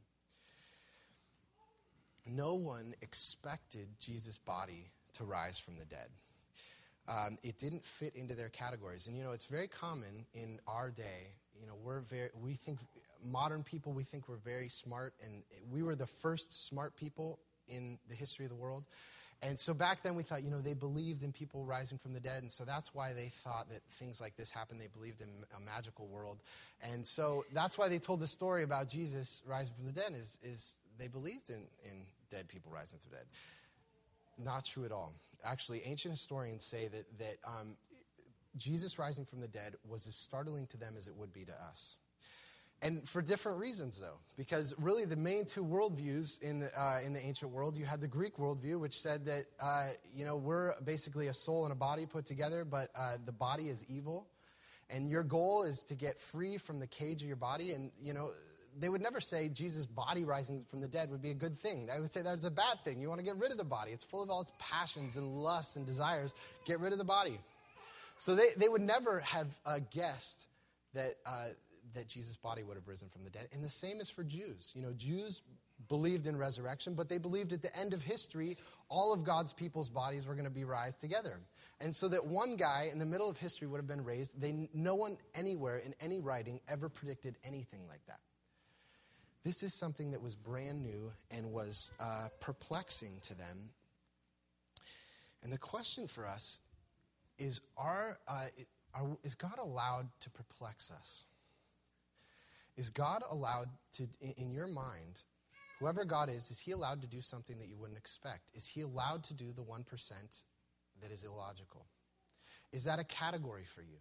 No 2.27 2.55
one 2.55 2.93
expected 3.01 3.87
Jesus' 3.99 4.37
body 4.37 4.89
to 5.13 5.23
rise 5.23 5.59
from 5.59 5.77
the 5.77 5.85
dead 5.85 6.07
um, 7.07 7.37
it 7.43 7.57
didn't 7.57 7.85
fit 7.85 8.15
into 8.15 8.35
their 8.35 8.49
categories. 8.49 9.07
And 9.07 9.17
you 9.17 9.23
know, 9.23 9.31
it's 9.31 9.45
very 9.45 9.67
common 9.67 10.25
in 10.33 10.59
our 10.67 10.89
day. 10.89 11.33
You 11.59 11.67
know, 11.67 11.75
we're 11.83 12.01
very, 12.01 12.29
we 12.41 12.53
think, 12.53 12.79
modern 13.23 13.63
people, 13.63 13.93
we 13.93 14.03
think 14.03 14.27
we're 14.27 14.37
very 14.37 14.69
smart, 14.69 15.13
and 15.23 15.43
we 15.71 15.83
were 15.83 15.95
the 15.95 16.07
first 16.07 16.67
smart 16.67 16.95
people 16.95 17.39
in 17.67 17.97
the 18.09 18.15
history 18.15 18.45
of 18.45 18.51
the 18.51 18.57
world. 18.57 18.83
And 19.41 19.57
so 19.57 19.73
back 19.73 20.01
then 20.01 20.15
we 20.15 20.23
thought, 20.23 20.43
you 20.43 20.49
know, 20.49 20.61
they 20.61 20.73
believed 20.73 21.23
in 21.23 21.31
people 21.31 21.65
rising 21.65 21.97
from 21.97 22.13
the 22.13 22.19
dead. 22.19 22.41
And 22.41 22.51
so 22.51 22.65
that's 22.65 22.93
why 22.95 23.13
they 23.13 23.27
thought 23.27 23.69
that 23.69 23.81
things 23.89 24.19
like 24.19 24.35
this 24.37 24.49
happened. 24.49 24.79
They 24.79 24.87
believed 24.87 25.21
in 25.21 25.27
a 25.55 25.59
magical 25.59 26.07
world. 26.07 26.39
And 26.81 27.05
so 27.05 27.45
that's 27.53 27.77
why 27.77 27.87
they 27.87 27.99
told 27.99 28.21
the 28.21 28.27
story 28.27 28.63
about 28.63 28.89
Jesus 28.89 29.41
rising 29.45 29.75
from 29.75 29.85
the 29.85 29.91
dead 29.91 30.11
is, 30.13 30.39
is 30.41 30.79
they 30.97 31.07
believed 31.07 31.49
in, 31.49 31.67
in 31.83 32.05
dead 32.31 32.47
people 32.47 32.71
rising 32.71 32.97
from 32.99 33.11
the 33.11 33.17
dead. 33.17 33.25
Not 34.43 34.65
true 34.65 34.85
at 34.85 34.91
all. 34.91 35.13
Actually, 35.43 35.81
ancient 35.85 36.13
historians 36.13 36.63
say 36.63 36.87
that, 36.87 37.05
that 37.19 37.35
um, 37.45 37.75
Jesus 38.57 38.97
rising 38.97 39.25
from 39.25 39.41
the 39.41 39.47
dead 39.47 39.75
was 39.87 40.07
as 40.07 40.15
startling 40.15 40.65
to 40.67 40.77
them 40.77 40.95
as 40.97 41.07
it 41.07 41.15
would 41.15 41.33
be 41.33 41.45
to 41.45 41.53
us. 41.69 41.97
And 42.81 43.07
for 43.07 43.21
different 43.21 43.59
reasons, 43.59 43.99
though, 43.99 44.19
because 44.37 44.75
really 44.77 45.05
the 45.05 45.15
main 45.17 45.45
two 45.45 45.63
worldviews 45.65 46.41
in 46.43 46.59
the, 46.59 46.69
uh, 46.77 46.99
in 47.05 47.13
the 47.13 47.19
ancient 47.19 47.51
world, 47.51 47.77
you 47.77 47.85
had 47.85 48.01
the 48.01 48.07
Greek 48.07 48.35
worldview, 48.37 48.79
which 48.79 48.99
said 48.99 49.25
that, 49.25 49.45
uh, 49.61 49.89
you 50.13 50.25
know, 50.25 50.37
we're 50.37 50.73
basically 50.83 51.27
a 51.27 51.33
soul 51.33 51.63
and 51.63 51.71
a 51.71 51.75
body 51.75 52.05
put 52.05 52.25
together, 52.25 52.65
but 52.65 52.89
uh, 52.95 53.15
the 53.25 53.31
body 53.31 53.69
is 53.69 53.85
evil. 53.89 54.27
And 54.89 55.09
your 55.09 55.23
goal 55.23 55.63
is 55.63 55.83
to 55.85 55.95
get 55.95 56.19
free 56.19 56.57
from 56.57 56.79
the 56.79 56.85
cage 56.85 57.21
of 57.21 57.27
your 57.27 57.37
body. 57.37 57.71
And, 57.71 57.91
you 58.03 58.13
know, 58.13 58.29
they 58.77 58.89
would 58.89 59.01
never 59.01 59.19
say 59.19 59.49
Jesus' 59.49 59.85
body 59.85 60.23
rising 60.23 60.65
from 60.69 60.81
the 60.81 60.87
dead 60.87 61.09
would 61.09 61.21
be 61.21 61.31
a 61.31 61.35
good 61.35 61.57
thing. 61.57 61.87
I 61.91 61.99
would 61.99 62.11
say 62.11 62.21
that 62.21 62.29
that's 62.29 62.45
a 62.45 62.51
bad 62.51 62.79
thing. 62.83 63.01
You 63.01 63.07
want 63.07 63.19
to 63.19 63.25
get 63.25 63.37
rid 63.37 63.51
of 63.51 63.57
the 63.57 63.65
body. 63.65 63.91
It's 63.91 64.03
full 64.03 64.21
of 64.21 64.29
all 64.29 64.41
its 64.41 64.51
passions 64.59 65.15
and 65.15 65.25
lusts 65.27 65.75
and 65.77 65.85
desires. 65.85 66.35
Get 66.65 66.79
rid 66.79 66.91
of 66.91 66.99
the 66.99 67.05
body. 67.05 67.39
So 68.17 68.35
they, 68.35 68.49
they 68.57 68.67
would 68.67 68.81
never 68.81 69.21
have 69.21 69.57
uh, 69.65 69.79
guessed 69.91 70.49
that, 70.93 71.15
uh, 71.25 71.47
that 71.95 72.07
Jesus' 72.07 72.37
body 72.37 72.63
would 72.63 72.75
have 72.75 72.87
risen 72.87 73.09
from 73.09 73.23
the 73.23 73.29
dead. 73.29 73.47
And 73.53 73.63
the 73.63 73.69
same 73.69 73.99
is 73.99 74.09
for 74.09 74.23
Jews. 74.23 74.71
You 74.75 74.81
know, 74.81 74.93
Jews 74.93 75.41
believed 75.87 76.27
in 76.27 76.37
resurrection, 76.37 76.93
but 76.93 77.09
they 77.09 77.17
believed 77.17 77.53
at 77.53 77.61
the 77.61 77.75
end 77.77 77.93
of 77.93 78.01
history, 78.01 78.57
all 78.89 79.13
of 79.13 79.23
God's 79.23 79.53
people's 79.53 79.89
bodies 79.89 80.25
were 80.25 80.33
going 80.33 80.45
to 80.45 80.51
be 80.51 80.63
raised 80.63 81.01
together. 81.01 81.39
And 81.81 81.93
so 81.93 82.07
that 82.09 82.25
one 82.25 82.55
guy 82.55 82.87
in 82.91 82.99
the 82.99 83.05
middle 83.05 83.29
of 83.29 83.37
history 83.37 83.67
would 83.67 83.77
have 83.77 83.87
been 83.87 84.03
raised, 84.03 84.39
they, 84.39 84.69
no 84.73 84.95
one 84.95 85.17
anywhere 85.35 85.77
in 85.77 85.93
any 85.99 86.21
writing 86.21 86.59
ever 86.69 86.89
predicted 86.89 87.35
anything 87.43 87.81
like 87.87 88.05
that. 88.07 88.19
This 89.43 89.61
is 89.61 89.73
something 89.75 90.11
that 90.11 90.21
was 90.21 90.33
brand 90.33 90.83
new 90.83 91.11
and 91.29 91.51
was 91.51 91.91
uh, 91.99 92.29
perplexing 92.41 93.19
to 93.23 93.37
them. 93.37 93.69
And 95.43 95.53
the 95.53 95.59
question 95.59 96.07
for 96.07 96.25
us 96.25 96.59
is 97.37 97.61
are, 97.77 98.17
uh, 98.27 98.47
are, 98.95 99.17
is 99.23 99.35
God 99.35 99.59
allowed 99.61 100.07
to 100.21 100.29
perplex 100.31 100.89
us? 100.89 101.25
Is 102.77 102.89
God 102.89 103.23
allowed 103.29 103.67
to, 103.93 104.07
in 104.37 104.51
your 104.51 104.67
mind, 104.67 105.23
whoever 105.79 106.05
God 106.05 106.29
is, 106.29 106.51
is 106.51 106.59
he 106.59 106.71
allowed 106.71 107.01
to 107.01 107.07
do 107.07 107.21
something 107.21 107.57
that 107.57 107.67
you 107.67 107.77
wouldn't 107.77 107.97
expect? 107.97 108.51
Is 108.53 108.67
he 108.67 108.81
allowed 108.81 109.23
to 109.25 109.33
do 109.33 109.51
the 109.51 109.61
1% 109.61 110.43
that 111.01 111.11
is 111.11 111.23
illogical? 111.23 111.85
Is 112.71 112.83
that 112.85 112.99
a 112.99 113.03
category 113.03 113.63
for 113.63 113.81
you? 113.81 113.97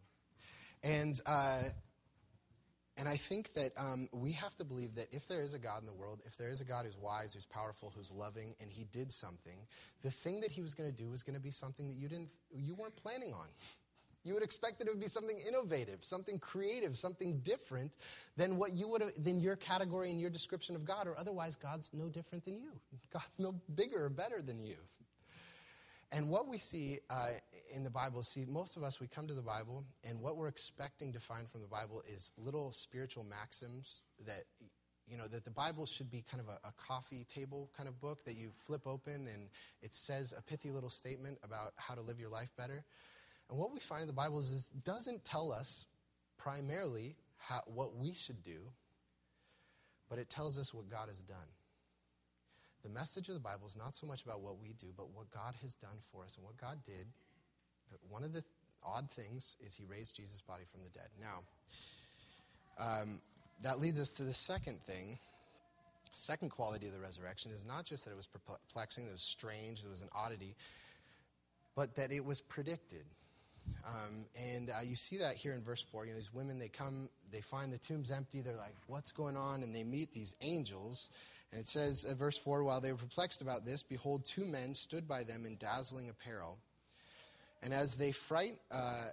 And, 0.83 1.19
uh, 1.27 1.63
and 2.99 3.09
I 3.09 3.17
think 3.17 3.53
that 3.55 3.71
um, 3.79 4.09
we 4.13 4.33
have 4.33 4.55
to 4.57 4.65
believe 4.65 4.95
that 4.97 5.07
if 5.13 5.27
there 5.29 5.43
is 5.43 5.55
a 5.55 5.59
God 5.59 5.81
in 5.81 5.87
the 5.87 5.95
world, 5.95 6.23
if 6.27 6.37
there 6.37 6.49
is 6.49 6.61
a 6.61 6.65
God 6.65 6.85
who's 6.85 6.97
wise, 6.97 7.35
who's 7.35 7.47
powerful, 7.47 7.93
who's 7.95 8.13
loving, 8.13 8.55
and 8.61 8.71
he 8.71 8.85
did 8.93 9.11
something, 9.11 9.59
the 10.03 10.11
thing 10.11 10.41
that 10.41 10.51
he 10.51 10.63
was 10.63 10.75
going 10.75 10.91
to 10.91 10.97
do 10.97 11.11
was 11.11 11.23
going 11.23 11.37
to 11.37 11.43
be 11.43 11.51
something 11.51 11.89
that 11.89 11.97
you, 11.97 12.09
didn't, 12.09 12.29
you 12.57 12.75
weren't 12.75 12.97
planning 12.97 13.33
on. 13.33 13.47
You 14.25 14.35
would 14.35 14.43
expect 14.43 14.79
that 14.79 14.89
it 14.89 14.91
would 14.91 15.03
be 15.03 15.07
something 15.07 15.39
innovative, 15.47 16.03
something 16.03 16.39
creative, 16.39 16.97
something 16.97 17.41
different 17.41 17.95
than 18.37 18.57
what 18.57 18.73
you 18.73 18.89
would 18.89 19.03
have, 19.03 19.13
than 19.23 19.41
your 19.41 19.57
category 19.57 20.11
and 20.11 20.21
your 20.21 20.31
description 20.31 20.75
of 20.75 20.85
God, 20.85 21.07
or 21.07 21.19
otherwise 21.19 21.57
God's 21.57 21.93
no 21.93 22.09
different 22.09 22.45
than 22.45 22.55
you. 22.55 22.73
God's 23.13 23.39
no 23.39 23.55
bigger 23.75 24.07
or 24.07 24.09
better 24.09 24.41
than 24.41 24.65
you. 24.65 24.77
And 26.11 26.31
what 26.31 26.49
we 26.49 26.59
see 26.59 26.99
uh, 27.11 27.31
in 27.75 27.83
the 27.83 27.91
Bible, 27.91 28.23
see, 28.23 28.45
most 28.49 28.77
of 28.77 28.83
us, 28.83 29.01
we 29.01 29.09
come 29.09 29.27
to 29.27 29.35
the 29.35 29.43
Bible, 29.43 29.85
and 30.09 30.21
what 30.21 30.37
we're 30.37 30.49
expecting 30.49 31.13
to 31.13 31.21
find 31.21 31.51
from 31.51 31.61
the 31.61 31.67
Bible 31.67 32.03
is 32.09 32.33
little 32.39 32.71
spiritual 32.71 33.25
maxims 33.25 34.05
that, 34.25 34.45
you 35.09 35.19
know, 35.19 35.27
that 35.27 35.45
the 35.45 35.51
Bible 35.51 35.87
should 35.87 36.11
be 36.11 36.25
kind 36.31 36.41
of 36.41 36.49
a, 36.49 36.69
a 36.69 36.73
coffee 36.79 37.25
table 37.25 37.69
kind 37.77 37.89
of 37.89 38.01
book 38.01 38.25
that 38.27 38.37
you 38.37 38.53
flip 38.57 38.87
open 38.87 39.27
and 39.33 39.49
it 39.83 39.93
says 39.93 40.33
a 40.39 40.43
pithy 40.43 40.71
little 40.71 40.89
statement 40.89 41.37
about 41.43 41.73
how 41.77 41.95
to 41.95 42.01
live 42.01 42.21
your 42.21 42.31
life 42.31 42.51
better. 42.57 42.85
And 43.51 43.59
what 43.59 43.73
we 43.73 43.79
find 43.81 44.03
in 44.03 44.09
the 44.09 44.15
Bible 44.15 44.39
is 44.41 44.71
doesn't 44.85 45.25
tell 45.25 45.53
us 45.53 45.87
primarily 46.39 47.17
how, 47.37 47.61
what 47.67 47.97
we 47.97 48.15
should 48.15 48.43
do, 48.43 48.59
but 50.09 50.19
it 50.19 50.31
tells 50.31 50.59
us 50.59 50.73
what 50.73 50.89
God 50.91 51.09
has 51.09 51.23
done. 51.23 51.49
The 52.83 52.91
message 52.91 53.29
of 53.29 53.35
the 53.35 53.41
Bible 53.41 53.67
is 53.67 53.77
not 53.77 53.95
so 53.95 54.07
much 54.07 54.23
about 54.25 54.43
what 54.43 54.61
we 54.61 54.75
do, 54.75 54.89
but 54.97 55.11
what 55.15 55.31
God 55.31 55.55
has 55.63 55.75
done 55.75 55.97
for 56.13 56.25
us. 56.25 56.37
And 56.37 56.45
what 56.45 56.57
God 56.59 56.79
did, 56.85 57.07
one 58.11 58.23
of 58.23 58.33
the 58.33 58.43
odd 58.85 59.11
things 59.11 59.57
is 59.61 59.75
he 59.75 59.85
raised 59.85 60.17
Jesus' 60.17 60.43
body 60.43 60.65
from 60.71 60.83
the 60.83 60.91
dead. 60.91 61.09
Now, 61.21 61.41
um, 62.79 63.21
that 63.63 63.79
leads 63.79 63.99
us 64.01 64.13
to 64.15 64.23
the 64.23 64.33
second 64.33 64.81
thing. 64.87 65.19
Second 66.13 66.51
quality 66.51 66.87
of 66.87 66.93
the 66.93 67.01
resurrection 67.01 67.53
is 67.53 67.65
not 67.67 67.85
just 67.85 68.05
that 68.05 68.13
it 68.13 68.17
was 68.17 68.27
perplexing, 68.29 69.05
that 69.05 69.11
it 69.11 69.15
was 69.15 69.23
strange, 69.23 69.83
it 69.83 69.89
was 69.89 70.03
an 70.03 70.09
oddity, 70.15 70.55
but 71.75 71.97
that 71.97 72.13
it 72.13 72.25
was 72.25 72.41
predicted. 72.41 73.05
Um, 73.87 74.27
and 74.55 74.71
uh, 74.71 74.83
you 74.85 74.97
see 74.97 75.19
that 75.19 75.35
here 75.35 75.53
in 75.53 75.63
verse 75.63 75.83
4. 75.83 76.07
You 76.07 76.13
know, 76.13 76.17
these 76.17 76.33
women, 76.33 76.59
they 76.59 76.69
come, 76.69 77.09
they 77.33 77.41
find 77.41 77.73
the 77.73 77.79
tomb's 77.79 78.11
empty. 78.11 78.41
They're 78.41 78.57
like, 78.57 78.75
what's 78.87 79.13
going 79.13 79.37
on? 79.37 79.63
And 79.63 79.75
they 79.75 79.85
meet 79.85 80.13
these 80.13 80.37
angels. 80.43 81.11
And 81.53 81.61
it 81.61 81.69
says 81.69 82.05
in 82.11 82.17
verse 82.17 82.39
4 82.39 82.65
While 82.65 82.81
they 82.81 82.93
were 82.93 82.99
perplexed 82.99 83.43
about 83.43 83.65
this, 83.65 83.83
behold, 83.83 84.25
two 84.25 84.45
men 84.45 84.75
stood 84.75 85.07
by 85.07 85.23
them 85.23 85.45
in 85.47 85.57
dazzling 85.57 86.09
apparel. 86.09 86.59
And 87.63 87.73
as 87.73 87.95
they 87.95 88.13
fright, 88.13 88.57
uh, 88.71 89.07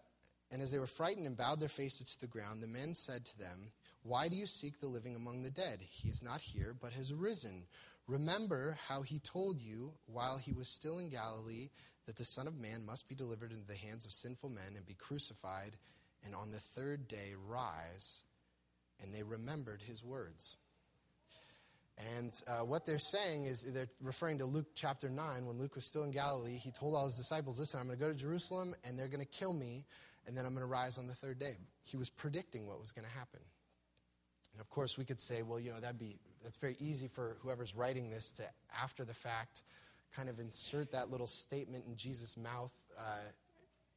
and 0.51 0.61
as 0.61 0.71
they 0.71 0.79
were 0.79 0.87
frightened 0.87 1.27
and 1.27 1.37
bowed 1.37 1.59
their 1.59 1.69
faces 1.69 2.15
to 2.15 2.21
the 2.21 2.27
ground, 2.27 2.61
the 2.61 2.67
men 2.67 2.93
said 2.93 3.25
to 3.25 3.39
them, 3.39 3.71
Why 4.03 4.27
do 4.27 4.35
you 4.35 4.47
seek 4.47 4.79
the 4.79 4.87
living 4.87 5.15
among 5.15 5.43
the 5.43 5.51
dead? 5.51 5.79
He 5.81 6.09
is 6.09 6.23
not 6.23 6.41
here, 6.41 6.75
but 6.79 6.93
has 6.93 7.13
risen. 7.13 7.65
Remember 8.07 8.77
how 8.87 9.03
he 9.03 9.19
told 9.19 9.61
you 9.61 9.93
while 10.05 10.37
he 10.37 10.51
was 10.51 10.67
still 10.67 10.99
in 10.99 11.09
Galilee 11.09 11.69
that 12.11 12.17
the 12.17 12.25
Son 12.25 12.45
of 12.45 12.59
Man 12.59 12.85
must 12.85 13.07
be 13.07 13.15
delivered 13.15 13.53
into 13.53 13.65
the 13.65 13.87
hands 13.87 14.03
of 14.03 14.11
sinful 14.11 14.49
men 14.49 14.75
and 14.75 14.85
be 14.85 14.95
crucified, 14.95 15.77
and 16.25 16.35
on 16.35 16.51
the 16.51 16.59
third 16.59 17.07
day 17.07 17.31
rise. 17.47 18.23
And 19.01 19.15
they 19.15 19.23
remembered 19.23 19.81
his 19.81 20.03
words. 20.03 20.57
And 22.17 22.33
uh, 22.49 22.65
what 22.65 22.85
they're 22.85 22.99
saying 22.99 23.45
is 23.45 23.63
they're 23.63 23.87
referring 24.01 24.39
to 24.39 24.45
Luke 24.45 24.67
chapter 24.75 25.07
9. 25.07 25.45
When 25.45 25.57
Luke 25.57 25.75
was 25.75 25.85
still 25.85 26.03
in 26.03 26.11
Galilee, 26.11 26.57
he 26.57 26.69
told 26.69 26.95
all 26.95 27.05
his 27.05 27.15
disciples, 27.15 27.57
Listen, 27.57 27.79
I'm 27.79 27.87
going 27.87 27.97
to 27.97 28.03
go 28.03 28.11
to 28.11 28.17
Jerusalem, 28.17 28.73
and 28.83 28.99
they're 28.99 29.07
going 29.07 29.25
to 29.25 29.39
kill 29.39 29.53
me, 29.53 29.85
and 30.27 30.35
then 30.35 30.45
I'm 30.45 30.51
going 30.51 30.65
to 30.65 30.69
rise 30.69 30.97
on 30.97 31.07
the 31.07 31.13
third 31.13 31.39
day. 31.39 31.55
He 31.83 31.95
was 31.95 32.09
predicting 32.09 32.67
what 32.67 32.77
was 32.81 32.91
going 32.91 33.07
to 33.07 33.13
happen. 33.13 33.39
And 34.51 34.59
of 34.59 34.69
course, 34.69 34.97
we 34.97 35.05
could 35.05 35.21
say, 35.21 35.43
well, 35.43 35.61
you 35.61 35.71
know, 35.71 35.79
that'd 35.79 35.97
be, 35.97 36.19
that's 36.43 36.57
very 36.57 36.75
easy 36.81 37.07
for 37.07 37.37
whoever's 37.39 37.73
writing 37.73 38.09
this 38.09 38.33
to, 38.33 38.43
after 38.83 39.05
the 39.05 39.13
fact, 39.13 39.63
kind 40.15 40.29
of 40.29 40.39
insert 40.39 40.91
that 40.91 41.09
little 41.09 41.27
statement 41.27 41.85
in 41.87 41.95
Jesus' 41.95 42.37
mouth, 42.37 42.73
uh, 42.99 43.29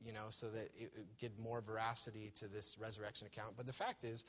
you 0.05 0.13
know, 0.13 0.27
so 0.29 0.49
that 0.51 0.69
it 0.79 0.93
would 0.97 1.19
get 1.19 1.39
more 1.39 1.61
veracity 1.61 2.31
to 2.37 2.49
this 2.49 2.77
resurrection 2.81 3.27
account. 3.27 3.55
But 3.57 3.67
the 3.67 3.73
fact 3.73 4.05
is 4.05 4.25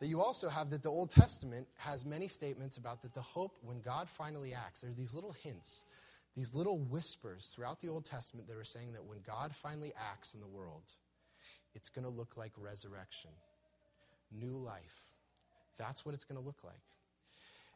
that 0.00 0.06
you 0.06 0.20
also 0.20 0.48
have 0.48 0.70
that 0.70 0.82
the 0.82 0.88
Old 0.88 1.10
Testament 1.10 1.66
has 1.76 2.04
many 2.04 2.28
statements 2.28 2.76
about 2.76 3.02
that 3.02 3.14
the 3.14 3.20
hope 3.20 3.56
when 3.62 3.80
God 3.80 4.08
finally 4.08 4.52
acts. 4.54 4.80
There's 4.80 4.96
these 4.96 5.14
little 5.14 5.32
hints, 5.32 5.84
these 6.36 6.54
little 6.54 6.78
whispers 6.78 7.52
throughout 7.54 7.80
the 7.80 7.88
Old 7.88 8.04
Testament 8.04 8.48
that 8.48 8.56
are 8.56 8.64
saying 8.64 8.92
that 8.92 9.04
when 9.04 9.18
God 9.26 9.54
finally 9.54 9.92
acts 10.12 10.34
in 10.34 10.40
the 10.40 10.46
world, 10.46 10.92
it's 11.74 11.88
going 11.88 12.04
to 12.04 12.10
look 12.10 12.36
like 12.36 12.52
resurrection, 12.56 13.30
new 14.32 14.56
life. 14.56 15.08
That's 15.78 16.04
what 16.06 16.14
it's 16.14 16.24
going 16.24 16.40
to 16.40 16.44
look 16.46 16.64
like. 16.64 16.74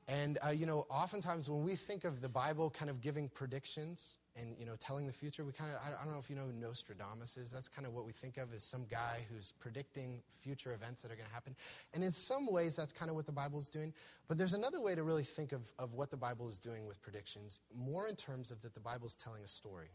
And, 0.08 0.38
uh, 0.44 0.50
you 0.50 0.66
know, 0.66 0.84
oftentimes 0.90 1.48
when 1.48 1.62
we 1.62 1.76
think 1.76 2.04
of 2.04 2.20
the 2.20 2.28
Bible 2.28 2.70
kind 2.70 2.90
of 2.90 3.00
giving 3.00 3.28
predictions 3.28 4.18
and, 4.36 4.56
you 4.58 4.66
know, 4.66 4.74
telling 4.80 5.06
the 5.06 5.12
future, 5.12 5.44
we 5.44 5.52
kind 5.52 5.70
of, 5.70 5.76
I 5.86 6.04
don't 6.04 6.12
know 6.12 6.18
if 6.18 6.28
you 6.28 6.34
know 6.34 6.46
who 6.46 6.52
Nostradamus 6.58 7.36
is. 7.36 7.52
That's 7.52 7.68
kind 7.68 7.86
of 7.86 7.92
what 7.92 8.04
we 8.04 8.12
think 8.12 8.36
of 8.36 8.52
as 8.52 8.64
some 8.64 8.86
guy 8.90 9.24
who's 9.30 9.52
predicting 9.52 10.22
future 10.32 10.74
events 10.74 11.02
that 11.02 11.12
are 11.12 11.16
going 11.16 11.28
to 11.28 11.34
happen. 11.34 11.54
And 11.94 12.02
in 12.02 12.10
some 12.10 12.52
ways, 12.52 12.74
that's 12.74 12.92
kind 12.92 13.10
of 13.10 13.14
what 13.14 13.26
the 13.26 13.32
Bible 13.32 13.60
is 13.60 13.68
doing. 13.68 13.92
But 14.26 14.38
there's 14.38 14.54
another 14.54 14.80
way 14.80 14.94
to 14.94 15.02
really 15.02 15.22
think 15.22 15.52
of, 15.52 15.72
of 15.78 15.94
what 15.94 16.10
the 16.10 16.16
Bible 16.16 16.48
is 16.48 16.58
doing 16.58 16.86
with 16.86 17.00
predictions, 17.02 17.60
more 17.74 18.08
in 18.08 18.16
terms 18.16 18.50
of 18.50 18.60
that 18.62 18.74
the 18.74 18.80
Bible 18.80 19.06
is 19.06 19.16
telling 19.16 19.44
a 19.44 19.48
story. 19.48 19.90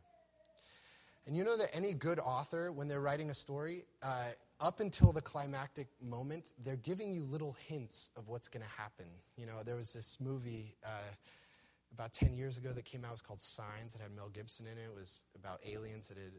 And 1.26 1.36
you 1.36 1.44
know 1.44 1.58
that 1.58 1.68
any 1.74 1.94
good 1.94 2.20
author, 2.20 2.72
when 2.72 2.88
they're 2.88 3.02
writing 3.02 3.30
a 3.30 3.34
story, 3.34 3.84
uh, 4.02 4.30
up 4.60 4.80
until 4.80 5.12
the 5.12 5.22
climactic 5.22 5.88
moment, 6.02 6.54
they're 6.64 6.78
giving 6.78 7.12
you 7.12 7.24
little 7.24 7.56
hints 7.68 8.12
of 8.16 8.28
what's 8.28 8.48
going 8.48 8.66
to 8.66 8.72
happen. 8.72 9.06
You 9.36 9.46
know, 9.46 9.64
there 9.64 9.76
was 9.76 9.94
this 9.94 10.20
movie 10.20 10.76
uh, 10.86 11.12
about 11.94 12.14
10 12.14 12.34
years 12.34 12.58
ago 12.58 12.72
that 12.72 12.86
came 12.86 13.04
out. 13.06 13.10
It 13.10 13.12
was 13.12 13.22
called 13.22 13.40
Signs. 13.40 13.96
It 13.96 14.02
had 14.02 14.12
Mel 14.16 14.30
Gibson 14.30 14.66
in 14.66 14.78
it. 14.78 14.90
It 14.90 14.96
was 14.96 15.24
about 15.36 15.60
aliens 15.66 16.10
that 16.10 16.18
had 16.18 16.32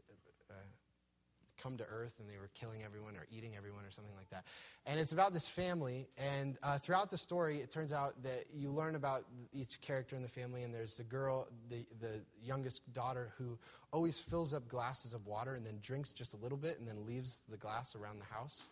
come 1.61 1.77
to 1.77 1.85
Earth 1.85 2.15
and 2.19 2.29
they 2.29 2.37
were 2.37 2.49
killing 2.53 2.83
everyone 2.83 3.15
or 3.15 3.27
eating 3.31 3.55
everyone 3.55 3.85
or 3.85 3.91
something 3.91 4.13
like 4.15 4.29
that. 4.29 4.45
And 4.85 4.99
it's 4.99 5.11
about 5.11 5.33
this 5.33 5.47
family. 5.47 6.07
And 6.17 6.57
uh, 6.63 6.77
throughout 6.77 7.09
the 7.09 7.17
story, 7.17 7.57
it 7.57 7.71
turns 7.71 7.93
out 7.93 8.21
that 8.23 8.45
you 8.53 8.71
learn 8.71 8.95
about 8.95 9.21
each 9.51 9.81
character 9.81 10.15
in 10.15 10.21
the 10.21 10.29
family. 10.29 10.63
And 10.63 10.73
there's 10.73 10.97
the 10.97 11.03
girl, 11.03 11.47
the, 11.69 11.85
the 11.99 12.21
youngest 12.43 12.91
daughter, 12.93 13.33
who 13.37 13.57
always 13.91 14.21
fills 14.21 14.53
up 14.53 14.67
glasses 14.67 15.13
of 15.13 15.25
water 15.27 15.53
and 15.55 15.65
then 15.65 15.79
drinks 15.81 16.13
just 16.13 16.33
a 16.33 16.37
little 16.37 16.57
bit 16.57 16.79
and 16.79 16.87
then 16.87 17.05
leaves 17.05 17.43
the 17.49 17.57
glass 17.57 17.95
around 17.95 18.19
the 18.19 18.33
house. 18.33 18.69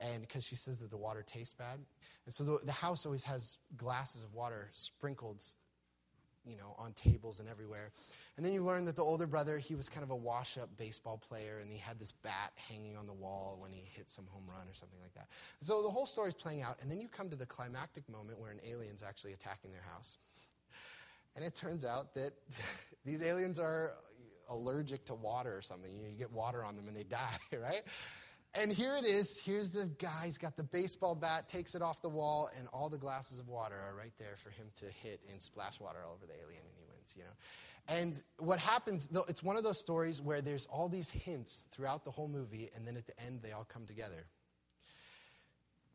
And 0.00 0.20
because 0.20 0.46
she 0.46 0.56
says 0.56 0.80
that 0.80 0.90
the 0.90 0.96
water 0.96 1.22
tastes 1.26 1.54
bad. 1.54 1.78
And 2.26 2.34
so 2.34 2.44
the, 2.44 2.58
the 2.64 2.72
house 2.72 3.06
always 3.06 3.24
has 3.24 3.58
glasses 3.76 4.24
of 4.24 4.34
water 4.34 4.68
sprinkled 4.72 5.42
you 6.46 6.56
know, 6.56 6.74
on 6.78 6.92
tables 6.92 7.40
and 7.40 7.48
everywhere. 7.48 7.90
And 8.36 8.44
then 8.44 8.52
you 8.52 8.62
learn 8.62 8.84
that 8.84 8.96
the 8.96 9.02
older 9.02 9.26
brother, 9.26 9.58
he 9.58 9.74
was 9.74 9.88
kind 9.88 10.04
of 10.04 10.10
a 10.10 10.16
wash 10.16 10.58
up 10.58 10.68
baseball 10.76 11.18
player, 11.18 11.58
and 11.62 11.70
he 11.70 11.78
had 11.78 11.98
this 11.98 12.12
bat 12.12 12.52
hanging 12.68 12.96
on 12.96 13.06
the 13.06 13.12
wall 13.12 13.58
when 13.60 13.72
he 13.72 13.82
hit 13.92 14.10
some 14.10 14.26
home 14.28 14.44
run 14.48 14.68
or 14.68 14.74
something 14.74 15.00
like 15.02 15.14
that. 15.14 15.28
So 15.60 15.82
the 15.82 15.88
whole 15.88 16.06
story's 16.06 16.34
playing 16.34 16.62
out, 16.62 16.76
and 16.82 16.90
then 16.90 17.00
you 17.00 17.08
come 17.08 17.30
to 17.30 17.36
the 17.36 17.46
climactic 17.46 18.08
moment 18.08 18.38
where 18.38 18.50
an 18.50 18.60
alien's 18.66 19.02
actually 19.02 19.32
attacking 19.32 19.72
their 19.72 19.82
house. 19.82 20.18
And 21.34 21.44
it 21.44 21.54
turns 21.54 21.84
out 21.84 22.14
that 22.14 22.30
these 23.04 23.22
aliens 23.22 23.58
are 23.58 23.92
allergic 24.48 25.04
to 25.06 25.14
water 25.14 25.56
or 25.56 25.62
something. 25.62 25.90
You, 25.90 26.08
you 26.10 26.16
get 26.16 26.32
water 26.32 26.64
on 26.64 26.76
them 26.76 26.88
and 26.88 26.96
they 26.96 27.02
die, 27.02 27.36
right? 27.60 27.82
And 28.54 28.72
here 28.72 28.96
it 28.96 29.04
is. 29.04 29.38
Here's 29.38 29.72
the 29.72 29.86
guy. 29.98 30.22
He's 30.24 30.38
got 30.38 30.56
the 30.56 30.64
baseball 30.64 31.14
bat, 31.14 31.48
takes 31.48 31.74
it 31.74 31.82
off 31.82 32.00
the 32.00 32.08
wall, 32.08 32.48
and 32.58 32.68
all 32.72 32.88
the 32.88 32.98
glasses 32.98 33.38
of 33.38 33.48
water 33.48 33.76
are 33.76 33.94
right 33.94 34.12
there 34.18 34.36
for 34.36 34.50
him 34.50 34.70
to 34.78 34.86
hit 34.86 35.20
and 35.30 35.40
splash 35.42 35.78
water 35.78 35.98
all 36.06 36.14
over 36.14 36.26
the 36.26 36.32
alien, 36.32 36.62
and 36.62 36.74
he 36.74 36.84
wins, 36.88 37.14
you 37.16 37.24
know. 37.24 37.30
And 37.88 38.22
what 38.38 38.58
happens, 38.58 39.08
though, 39.08 39.24
it's 39.28 39.42
one 39.42 39.56
of 39.56 39.62
those 39.62 39.78
stories 39.78 40.22
where 40.22 40.40
there's 40.40 40.66
all 40.66 40.88
these 40.88 41.10
hints 41.10 41.66
throughout 41.70 42.04
the 42.04 42.10
whole 42.10 42.28
movie, 42.28 42.68
and 42.74 42.86
then 42.86 42.96
at 42.96 43.06
the 43.06 43.18
end, 43.24 43.42
they 43.42 43.52
all 43.52 43.64
come 43.64 43.86
together. 43.86 44.26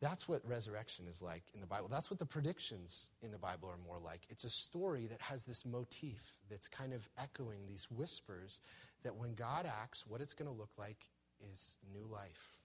That's 0.00 0.28
what 0.28 0.40
resurrection 0.44 1.06
is 1.08 1.22
like 1.22 1.44
in 1.54 1.60
the 1.60 1.66
Bible. 1.66 1.88
That's 1.88 2.10
what 2.10 2.18
the 2.18 2.26
predictions 2.26 3.10
in 3.22 3.30
the 3.30 3.38
Bible 3.38 3.68
are 3.68 3.86
more 3.86 4.00
like. 4.04 4.22
It's 4.30 4.42
a 4.42 4.50
story 4.50 5.06
that 5.06 5.20
has 5.20 5.44
this 5.44 5.64
motif 5.64 6.38
that's 6.50 6.66
kind 6.66 6.92
of 6.92 7.08
echoing 7.18 7.66
these 7.68 7.88
whispers 7.88 8.60
that 9.04 9.14
when 9.14 9.34
God 9.34 9.64
acts, 9.64 10.04
what 10.06 10.20
it's 10.20 10.34
going 10.34 10.50
to 10.50 10.56
look 10.56 10.70
like 10.76 11.08
is 11.50 11.78
new 11.92 12.06
life, 12.10 12.60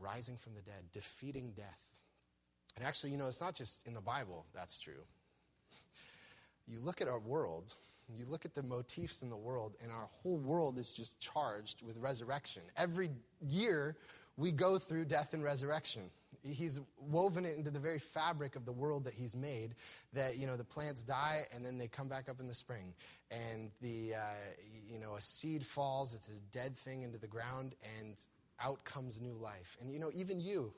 rising 0.00 0.36
from 0.36 0.54
the 0.54 0.62
dead, 0.62 0.84
defeating 0.92 1.52
death. 1.56 1.86
And 2.76 2.84
actually, 2.84 3.10
you 3.10 3.18
know, 3.18 3.26
it's 3.26 3.40
not 3.40 3.54
just 3.54 3.86
in 3.86 3.94
the 3.94 4.00
Bible 4.00 4.46
that's 4.54 4.78
true. 4.78 5.04
You 6.66 6.78
look 6.80 7.00
at 7.00 7.08
our 7.08 7.18
world, 7.18 7.74
you 8.16 8.24
look 8.28 8.44
at 8.44 8.54
the 8.54 8.62
motifs 8.62 9.22
in 9.22 9.30
the 9.30 9.36
world, 9.36 9.74
and 9.82 9.90
our 9.90 10.08
whole 10.22 10.38
world 10.38 10.78
is 10.78 10.92
just 10.92 11.20
charged 11.20 11.82
with 11.82 11.98
resurrection. 11.98 12.62
Every 12.76 13.10
year, 13.40 13.96
we 14.36 14.52
go 14.52 14.78
through 14.78 15.06
death 15.06 15.34
and 15.34 15.42
resurrection. 15.42 16.02
He's 16.42 16.80
woven 16.98 17.44
it 17.44 17.56
into 17.56 17.70
the 17.70 17.78
very 17.78 17.98
fabric 17.98 18.56
of 18.56 18.64
the 18.64 18.72
world 18.72 19.04
that 19.04 19.14
he's 19.14 19.36
made. 19.36 19.74
That 20.12 20.38
you 20.38 20.46
know, 20.46 20.56
the 20.56 20.64
plants 20.64 21.04
die 21.04 21.42
and 21.54 21.64
then 21.64 21.78
they 21.78 21.88
come 21.88 22.08
back 22.08 22.28
up 22.28 22.40
in 22.40 22.48
the 22.48 22.54
spring, 22.54 22.94
and 23.30 23.70
the 23.80 24.14
uh, 24.14 24.18
you 24.88 24.98
know 24.98 25.14
a 25.14 25.20
seed 25.20 25.64
falls. 25.64 26.14
It's 26.14 26.30
a 26.30 26.40
dead 26.50 26.76
thing 26.76 27.02
into 27.02 27.18
the 27.18 27.28
ground, 27.28 27.74
and 28.00 28.16
out 28.64 28.84
comes 28.84 29.20
new 29.20 29.34
life. 29.34 29.76
And 29.80 29.92
you 29.92 29.98
know, 29.98 30.10
even 30.14 30.40
you. 30.40 30.72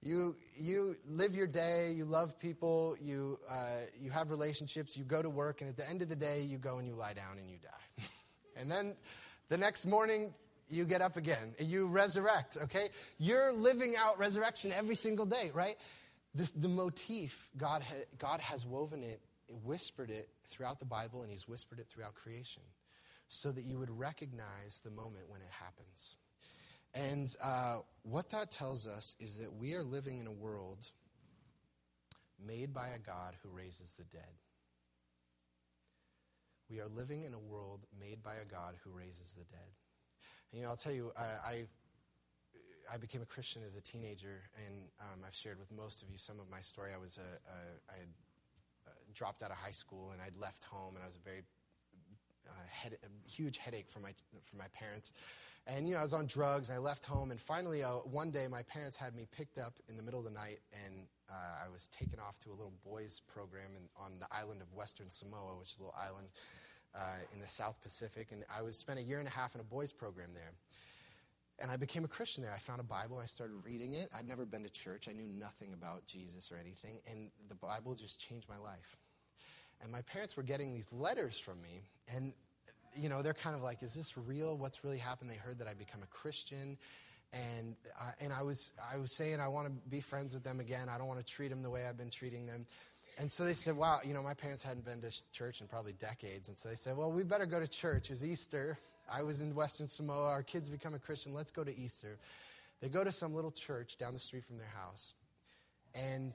You, 0.00 0.36
you 0.56 0.96
live 1.08 1.34
your 1.34 1.48
day, 1.48 1.90
you 1.92 2.04
love 2.04 2.38
people, 2.38 2.96
you, 3.00 3.36
uh, 3.50 3.80
you 4.00 4.10
have 4.10 4.30
relationships, 4.30 4.96
you 4.96 5.02
go 5.02 5.22
to 5.22 5.28
work, 5.28 5.60
and 5.60 5.68
at 5.68 5.76
the 5.76 5.88
end 5.88 6.02
of 6.02 6.08
the 6.08 6.14
day, 6.14 6.42
you 6.42 6.56
go 6.56 6.78
and 6.78 6.86
you 6.86 6.94
lie 6.94 7.14
down 7.14 7.36
and 7.36 7.50
you 7.50 7.56
die. 7.60 8.04
and 8.56 8.70
then 8.70 8.96
the 9.48 9.58
next 9.58 9.86
morning, 9.86 10.32
you 10.68 10.84
get 10.84 11.00
up 11.00 11.16
again. 11.16 11.54
You 11.58 11.86
resurrect, 11.86 12.56
okay? 12.64 12.88
You're 13.18 13.52
living 13.52 13.94
out 13.98 14.18
resurrection 14.18 14.72
every 14.72 14.94
single 14.94 15.26
day, 15.26 15.50
right? 15.54 15.76
This, 16.34 16.50
the 16.50 16.68
motif, 16.68 17.50
God, 17.56 17.82
ha, 17.82 17.94
God 18.18 18.40
has 18.40 18.66
woven 18.66 19.02
it, 19.02 19.20
whispered 19.64 20.10
it 20.10 20.28
throughout 20.46 20.78
the 20.78 20.86
Bible, 20.86 21.22
and 21.22 21.30
He's 21.30 21.48
whispered 21.48 21.78
it 21.78 21.86
throughout 21.88 22.14
creation 22.14 22.62
so 23.28 23.52
that 23.52 23.64
you 23.64 23.78
would 23.78 23.90
recognize 23.90 24.80
the 24.84 24.90
moment 24.90 25.28
when 25.28 25.40
it 25.40 25.50
happens. 25.50 26.16
And 26.94 27.34
uh, 27.44 27.78
what 28.02 28.30
that 28.30 28.50
tells 28.50 28.86
us 28.86 29.16
is 29.20 29.36
that 29.38 29.52
we 29.52 29.74
are 29.74 29.82
living 29.82 30.20
in 30.20 30.26
a 30.26 30.32
world 30.32 30.86
made 32.44 32.72
by 32.72 32.88
a 32.88 32.98
God 32.98 33.34
who 33.42 33.50
raises 33.50 33.94
the 33.94 34.04
dead. 34.04 34.32
We 36.70 36.80
are 36.80 36.88
living 36.88 37.24
in 37.24 37.32
a 37.32 37.38
world 37.38 37.86
made 37.98 38.22
by 38.22 38.34
a 38.42 38.44
God 38.44 38.74
who 38.84 38.90
raises 38.90 39.34
the 39.34 39.44
dead. 39.44 39.68
You 40.52 40.62
know, 40.62 40.68
I'll 40.68 40.76
tell 40.76 40.92
you, 40.92 41.12
I, 41.16 41.22
I, 41.22 41.64
I 42.92 42.96
became 42.96 43.20
a 43.20 43.26
Christian 43.26 43.62
as 43.66 43.76
a 43.76 43.82
teenager, 43.82 44.40
and 44.66 44.88
um, 45.00 45.20
I've 45.26 45.34
shared 45.34 45.58
with 45.58 45.70
most 45.70 46.02
of 46.02 46.10
you 46.10 46.16
some 46.16 46.40
of 46.40 46.48
my 46.50 46.60
story. 46.60 46.90
I 46.94 46.98
was 46.98 47.18
a, 47.18 47.20
a 47.20 47.94
I 47.94 47.98
had 47.98 48.08
uh, 48.86 48.90
dropped 49.12 49.42
out 49.42 49.50
of 49.50 49.58
high 49.58 49.72
school, 49.72 50.10
and 50.12 50.22
I'd 50.22 50.36
left 50.40 50.64
home, 50.64 50.94
and 50.94 51.02
I 51.04 51.06
was 51.06 51.16
a 51.16 51.20
very 51.20 51.42
uh, 52.48 52.52
head, 52.70 52.96
a 53.04 53.30
huge 53.30 53.58
headache 53.58 53.90
for 53.90 54.00
my 54.00 54.12
for 54.42 54.56
my 54.56 54.68
parents. 54.72 55.12
And 55.66 55.86
you 55.86 55.94
know, 55.94 56.00
I 56.00 56.02
was 56.02 56.14
on 56.14 56.24
drugs, 56.24 56.70
and 56.70 56.78
I 56.78 56.80
left 56.80 57.04
home, 57.04 57.30
and 57.30 57.38
finally, 57.38 57.82
uh, 57.82 58.00
one 58.08 58.30
day, 58.30 58.46
my 58.48 58.62
parents 58.62 58.96
had 58.96 59.14
me 59.14 59.26
picked 59.36 59.58
up 59.58 59.74
in 59.90 59.98
the 59.98 60.02
middle 60.02 60.18
of 60.18 60.24
the 60.24 60.32
night, 60.32 60.60
and 60.72 61.06
uh, 61.28 61.66
I 61.66 61.70
was 61.70 61.88
taken 61.88 62.18
off 62.18 62.38
to 62.40 62.48
a 62.48 62.56
little 62.56 62.72
boys 62.82 63.20
program 63.28 63.68
in, 63.76 63.86
on 64.02 64.18
the 64.18 64.26
island 64.32 64.62
of 64.62 64.72
Western 64.72 65.10
Samoa, 65.10 65.58
which 65.58 65.74
is 65.74 65.78
a 65.78 65.82
little 65.82 65.98
island 66.00 66.28
uh, 66.94 67.18
in 67.34 67.40
the 67.40 67.46
South 67.46 67.80
Pacific, 67.82 68.28
and 68.32 68.44
I 68.54 68.62
was 68.62 68.78
spent 68.78 68.98
a 68.98 69.02
year 69.02 69.18
and 69.18 69.28
a 69.28 69.30
half 69.30 69.54
in 69.54 69.60
a 69.60 69.64
boys 69.64 69.92
program 69.92 70.30
there. 70.34 70.52
And 71.60 71.72
I 71.72 71.76
became 71.76 72.04
a 72.04 72.08
Christian 72.08 72.44
there. 72.44 72.52
I 72.54 72.58
found 72.58 72.78
a 72.78 72.84
Bible. 72.84 73.18
I 73.18 73.26
started 73.26 73.56
reading 73.64 73.94
it. 73.94 74.08
I'd 74.16 74.28
never 74.28 74.46
been 74.46 74.62
to 74.62 74.70
church. 74.70 75.08
I 75.08 75.12
knew 75.12 75.26
nothing 75.26 75.72
about 75.72 76.06
Jesus 76.06 76.52
or 76.52 76.56
anything. 76.56 77.00
And 77.10 77.30
the 77.48 77.56
Bible 77.56 77.96
just 77.96 78.20
changed 78.20 78.48
my 78.48 78.58
life. 78.58 78.96
And 79.82 79.90
my 79.90 80.02
parents 80.02 80.36
were 80.36 80.44
getting 80.44 80.72
these 80.72 80.92
letters 80.92 81.38
from 81.38 81.60
me. 81.60 81.82
And, 82.14 82.32
you 82.96 83.08
know, 83.08 83.22
they're 83.22 83.34
kind 83.34 83.56
of 83.56 83.62
like, 83.62 83.82
is 83.82 83.92
this 83.92 84.16
real? 84.16 84.56
What's 84.56 84.84
really 84.84 84.98
happened? 84.98 85.30
They 85.30 85.36
heard 85.36 85.58
that 85.58 85.66
I 85.66 85.74
become 85.74 86.02
a 86.02 86.06
Christian. 86.06 86.78
And, 87.32 87.74
uh, 88.00 88.12
and 88.20 88.32
I, 88.32 88.42
was, 88.42 88.72
I 88.92 88.96
was 88.96 89.16
saying 89.16 89.40
I 89.40 89.48
want 89.48 89.66
to 89.66 89.72
be 89.90 90.00
friends 90.00 90.34
with 90.34 90.44
them 90.44 90.60
again. 90.60 90.88
I 90.88 90.96
don't 90.96 91.08
want 91.08 91.24
to 91.24 91.32
treat 91.32 91.48
them 91.48 91.62
the 91.62 91.70
way 91.70 91.86
I've 91.86 91.98
been 91.98 92.10
treating 92.10 92.46
them. 92.46 92.66
And 93.18 93.30
so 93.30 93.44
they 93.44 93.52
said, 93.52 93.76
wow, 93.76 93.98
you 94.04 94.14
know, 94.14 94.22
my 94.22 94.34
parents 94.34 94.62
hadn't 94.62 94.84
been 94.84 95.00
to 95.00 95.32
church 95.32 95.60
in 95.60 95.66
probably 95.66 95.92
decades. 95.94 96.48
And 96.48 96.56
so 96.56 96.68
they 96.68 96.76
said, 96.76 96.96
well, 96.96 97.10
we 97.10 97.24
better 97.24 97.46
go 97.46 97.58
to 97.58 97.66
church. 97.66 98.06
It 98.06 98.10
was 98.10 98.24
Easter. 98.24 98.78
I 99.12 99.24
was 99.24 99.40
in 99.40 99.54
Western 99.56 99.88
Samoa. 99.88 100.30
Our 100.30 100.44
kids 100.44 100.70
become 100.70 100.94
a 100.94 101.00
Christian. 101.00 101.34
Let's 101.34 101.50
go 101.50 101.64
to 101.64 101.76
Easter. 101.76 102.16
They 102.80 102.88
go 102.88 103.02
to 103.02 103.10
some 103.10 103.34
little 103.34 103.50
church 103.50 103.96
down 103.96 104.12
the 104.12 104.20
street 104.20 104.44
from 104.44 104.58
their 104.58 104.68
house. 104.68 105.14
And 105.96 106.32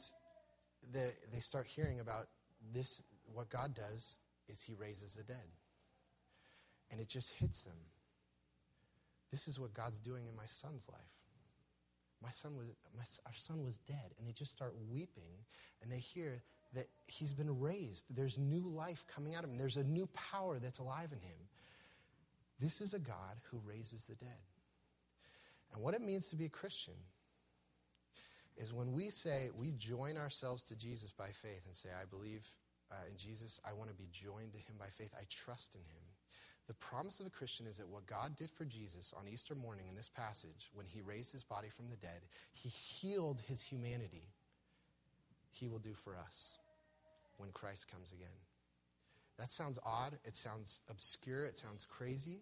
the, 0.91 1.09
they 1.31 1.39
start 1.39 1.67
hearing 1.67 2.01
about 2.01 2.25
this. 2.73 3.03
What 3.33 3.49
God 3.49 3.73
does 3.73 4.17
is 4.49 4.61
He 4.61 4.73
raises 4.73 5.15
the 5.15 5.23
dead. 5.23 5.47
And 6.91 6.99
it 6.99 7.07
just 7.07 7.33
hits 7.35 7.63
them. 7.63 7.77
This 9.31 9.47
is 9.47 9.57
what 9.57 9.73
God's 9.73 9.99
doing 9.99 10.27
in 10.27 10.35
my 10.35 10.45
son's 10.47 10.89
life 10.91 10.99
my 12.21 12.29
son 12.29 12.55
was 12.55 12.71
my, 12.95 13.03
our 13.25 13.33
son 13.33 13.65
was 13.65 13.77
dead 13.79 14.13
and 14.17 14.25
they 14.25 14.31
just 14.31 14.53
start 14.53 14.73
weeping 14.89 15.43
and 15.81 15.91
they 15.91 15.97
hear 15.97 16.41
that 16.73 16.87
he's 17.07 17.33
been 17.33 17.59
raised. 17.59 18.05
There's 18.09 18.37
new 18.37 18.67
life 18.67 19.05
coming 19.13 19.35
out 19.35 19.43
of 19.43 19.49
him, 19.49 19.57
there's 19.57 19.77
a 19.77 19.83
new 19.83 20.07
power 20.31 20.59
that's 20.59 20.79
alive 20.79 21.09
in 21.11 21.19
him. 21.19 21.37
This 22.59 22.81
is 22.81 22.93
a 22.93 22.99
God 22.99 23.37
who 23.51 23.59
raises 23.65 24.07
the 24.07 24.15
dead. 24.15 24.43
And 25.73 25.83
what 25.83 25.95
it 25.95 26.01
means 26.01 26.29
to 26.29 26.35
be 26.35 26.45
a 26.45 26.49
Christian 26.49 26.93
is 28.57 28.71
when 28.71 28.93
we 28.93 29.09
say, 29.09 29.49
we 29.57 29.73
join 29.73 30.17
ourselves 30.17 30.63
to 30.65 30.77
Jesus 30.77 31.11
by 31.11 31.27
faith 31.27 31.63
and 31.65 31.75
say, 31.75 31.89
I 31.99 32.05
believe 32.05 32.47
uh, 32.91 32.95
in 33.09 33.17
Jesus, 33.17 33.59
I 33.67 33.73
want 33.73 33.89
to 33.89 33.95
be 33.95 34.07
joined 34.11 34.53
to 34.53 34.59
him 34.59 34.75
by 34.79 34.85
faith, 34.85 35.11
I 35.17 35.23
trust 35.29 35.73
in 35.73 35.81
him. 35.81 36.03
The 36.67 36.75
promise 36.75 37.19
of 37.19 37.25
a 37.25 37.31
Christian 37.31 37.65
is 37.65 37.77
that 37.77 37.89
what 37.89 38.05
God 38.05 38.35
did 38.37 38.51
for 38.51 38.63
Jesus 38.63 39.13
on 39.19 39.27
Easter 39.27 39.55
morning 39.55 39.87
in 39.89 39.95
this 39.95 40.07
passage, 40.07 40.69
when 40.73 40.85
he 40.85 41.01
raised 41.01 41.31
his 41.31 41.43
body 41.43 41.67
from 41.69 41.89
the 41.89 41.97
dead, 41.97 42.21
he 42.53 42.69
healed 42.69 43.41
his 43.47 43.61
humanity. 43.61 44.29
He 45.51 45.67
will 45.67 45.79
do 45.79 45.93
for 45.93 46.15
us 46.15 46.57
when 47.37 47.51
Christ 47.51 47.91
comes 47.91 48.11
again. 48.11 48.27
That 49.39 49.49
sounds 49.49 49.79
odd. 49.85 50.17
It 50.25 50.35
sounds 50.35 50.81
obscure. 50.89 51.45
It 51.45 51.57
sounds 51.57 51.85
crazy. 51.85 52.41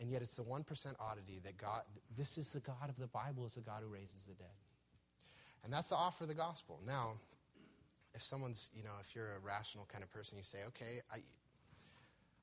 And 0.00 0.10
yet 0.10 0.22
it's 0.22 0.36
the 0.36 0.42
1% 0.42 0.66
oddity 1.00 1.40
that 1.44 1.56
God, 1.56 1.82
this 2.16 2.36
is 2.36 2.50
the 2.50 2.60
God 2.60 2.88
of 2.88 2.96
the 2.96 3.06
Bible, 3.06 3.46
is 3.46 3.54
the 3.54 3.60
God 3.60 3.82
who 3.82 3.92
raises 3.92 4.24
the 4.26 4.34
dead. 4.34 4.46
And 5.62 5.72
that's 5.72 5.90
the 5.90 5.96
offer 5.96 6.24
of 6.24 6.28
the 6.28 6.34
gospel. 6.34 6.80
Now, 6.86 7.12
if 8.14 8.22
someone's, 8.22 8.70
you 8.74 8.82
know, 8.82 8.90
if 9.00 9.14
you're 9.14 9.36
a 9.36 9.38
rational 9.38 9.86
kind 9.90 10.02
of 10.02 10.10
person, 10.10 10.36
you 10.36 10.44
say, 10.44 10.58
okay, 10.68 11.00
I, 11.12 11.18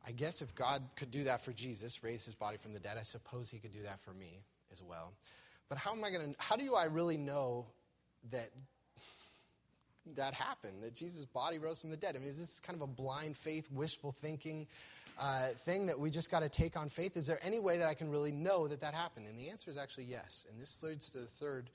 I 0.07 0.11
guess 0.11 0.41
if 0.41 0.55
God 0.55 0.81
could 0.95 1.11
do 1.11 1.25
that 1.25 1.41
for 1.41 1.51
Jesus, 1.51 2.03
raise 2.03 2.25
his 2.25 2.35
body 2.35 2.57
from 2.57 2.73
the 2.73 2.79
dead, 2.79 2.97
I 2.97 3.03
suppose 3.03 3.49
he 3.49 3.59
could 3.59 3.73
do 3.73 3.83
that 3.83 3.99
for 4.01 4.13
me 4.13 4.43
as 4.71 4.81
well. 4.81 5.13
But 5.69 5.77
how 5.77 5.91
am 5.91 6.03
I 6.03 6.09
going 6.09 6.33
to, 6.33 6.35
how 6.39 6.55
do 6.55 6.73
I 6.75 6.85
really 6.85 7.17
know 7.17 7.67
that 8.31 8.49
that 10.15 10.33
happen, 10.33 10.81
that 10.81 10.95
Jesus' 10.95 11.25
body 11.25 11.59
rose 11.59 11.79
from 11.81 11.91
the 11.91 11.97
dead? 11.97 12.15
I 12.15 12.19
mean, 12.19 12.27
is 12.27 12.39
this 12.39 12.59
kind 12.59 12.75
of 12.75 12.81
a 12.81 12.91
blind 12.91 13.37
faith, 13.37 13.69
wishful 13.71 14.11
thinking 14.11 14.67
uh, 15.19 15.47
thing 15.49 15.87
that 15.87 15.99
we 15.99 16.09
just 16.09 16.31
got 16.31 16.41
to 16.41 16.49
take 16.49 16.77
on 16.77 16.89
faith? 16.89 17.15
Is 17.17 17.27
there 17.27 17.39
any 17.43 17.59
way 17.59 17.77
that 17.77 17.87
I 17.87 17.93
can 17.93 18.09
really 18.09 18.31
know 18.31 18.67
that 18.67 18.81
that 18.81 18.93
happened? 18.93 19.27
And 19.27 19.37
the 19.37 19.49
answer 19.49 19.69
is 19.69 19.77
actually 19.77 20.05
yes. 20.05 20.45
And 20.49 20.59
this 20.59 20.81
leads 20.83 21.11
to 21.11 21.19
the 21.19 21.25
third 21.25 21.69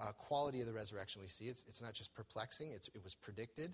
uh, 0.00 0.12
quality 0.18 0.60
of 0.60 0.66
the 0.66 0.72
resurrection 0.72 1.22
we 1.22 1.28
see. 1.28 1.46
It's, 1.46 1.64
it's 1.68 1.82
not 1.82 1.94
just 1.94 2.14
perplexing, 2.14 2.70
it 2.70 2.88
was 3.02 3.14
predicted, 3.14 3.72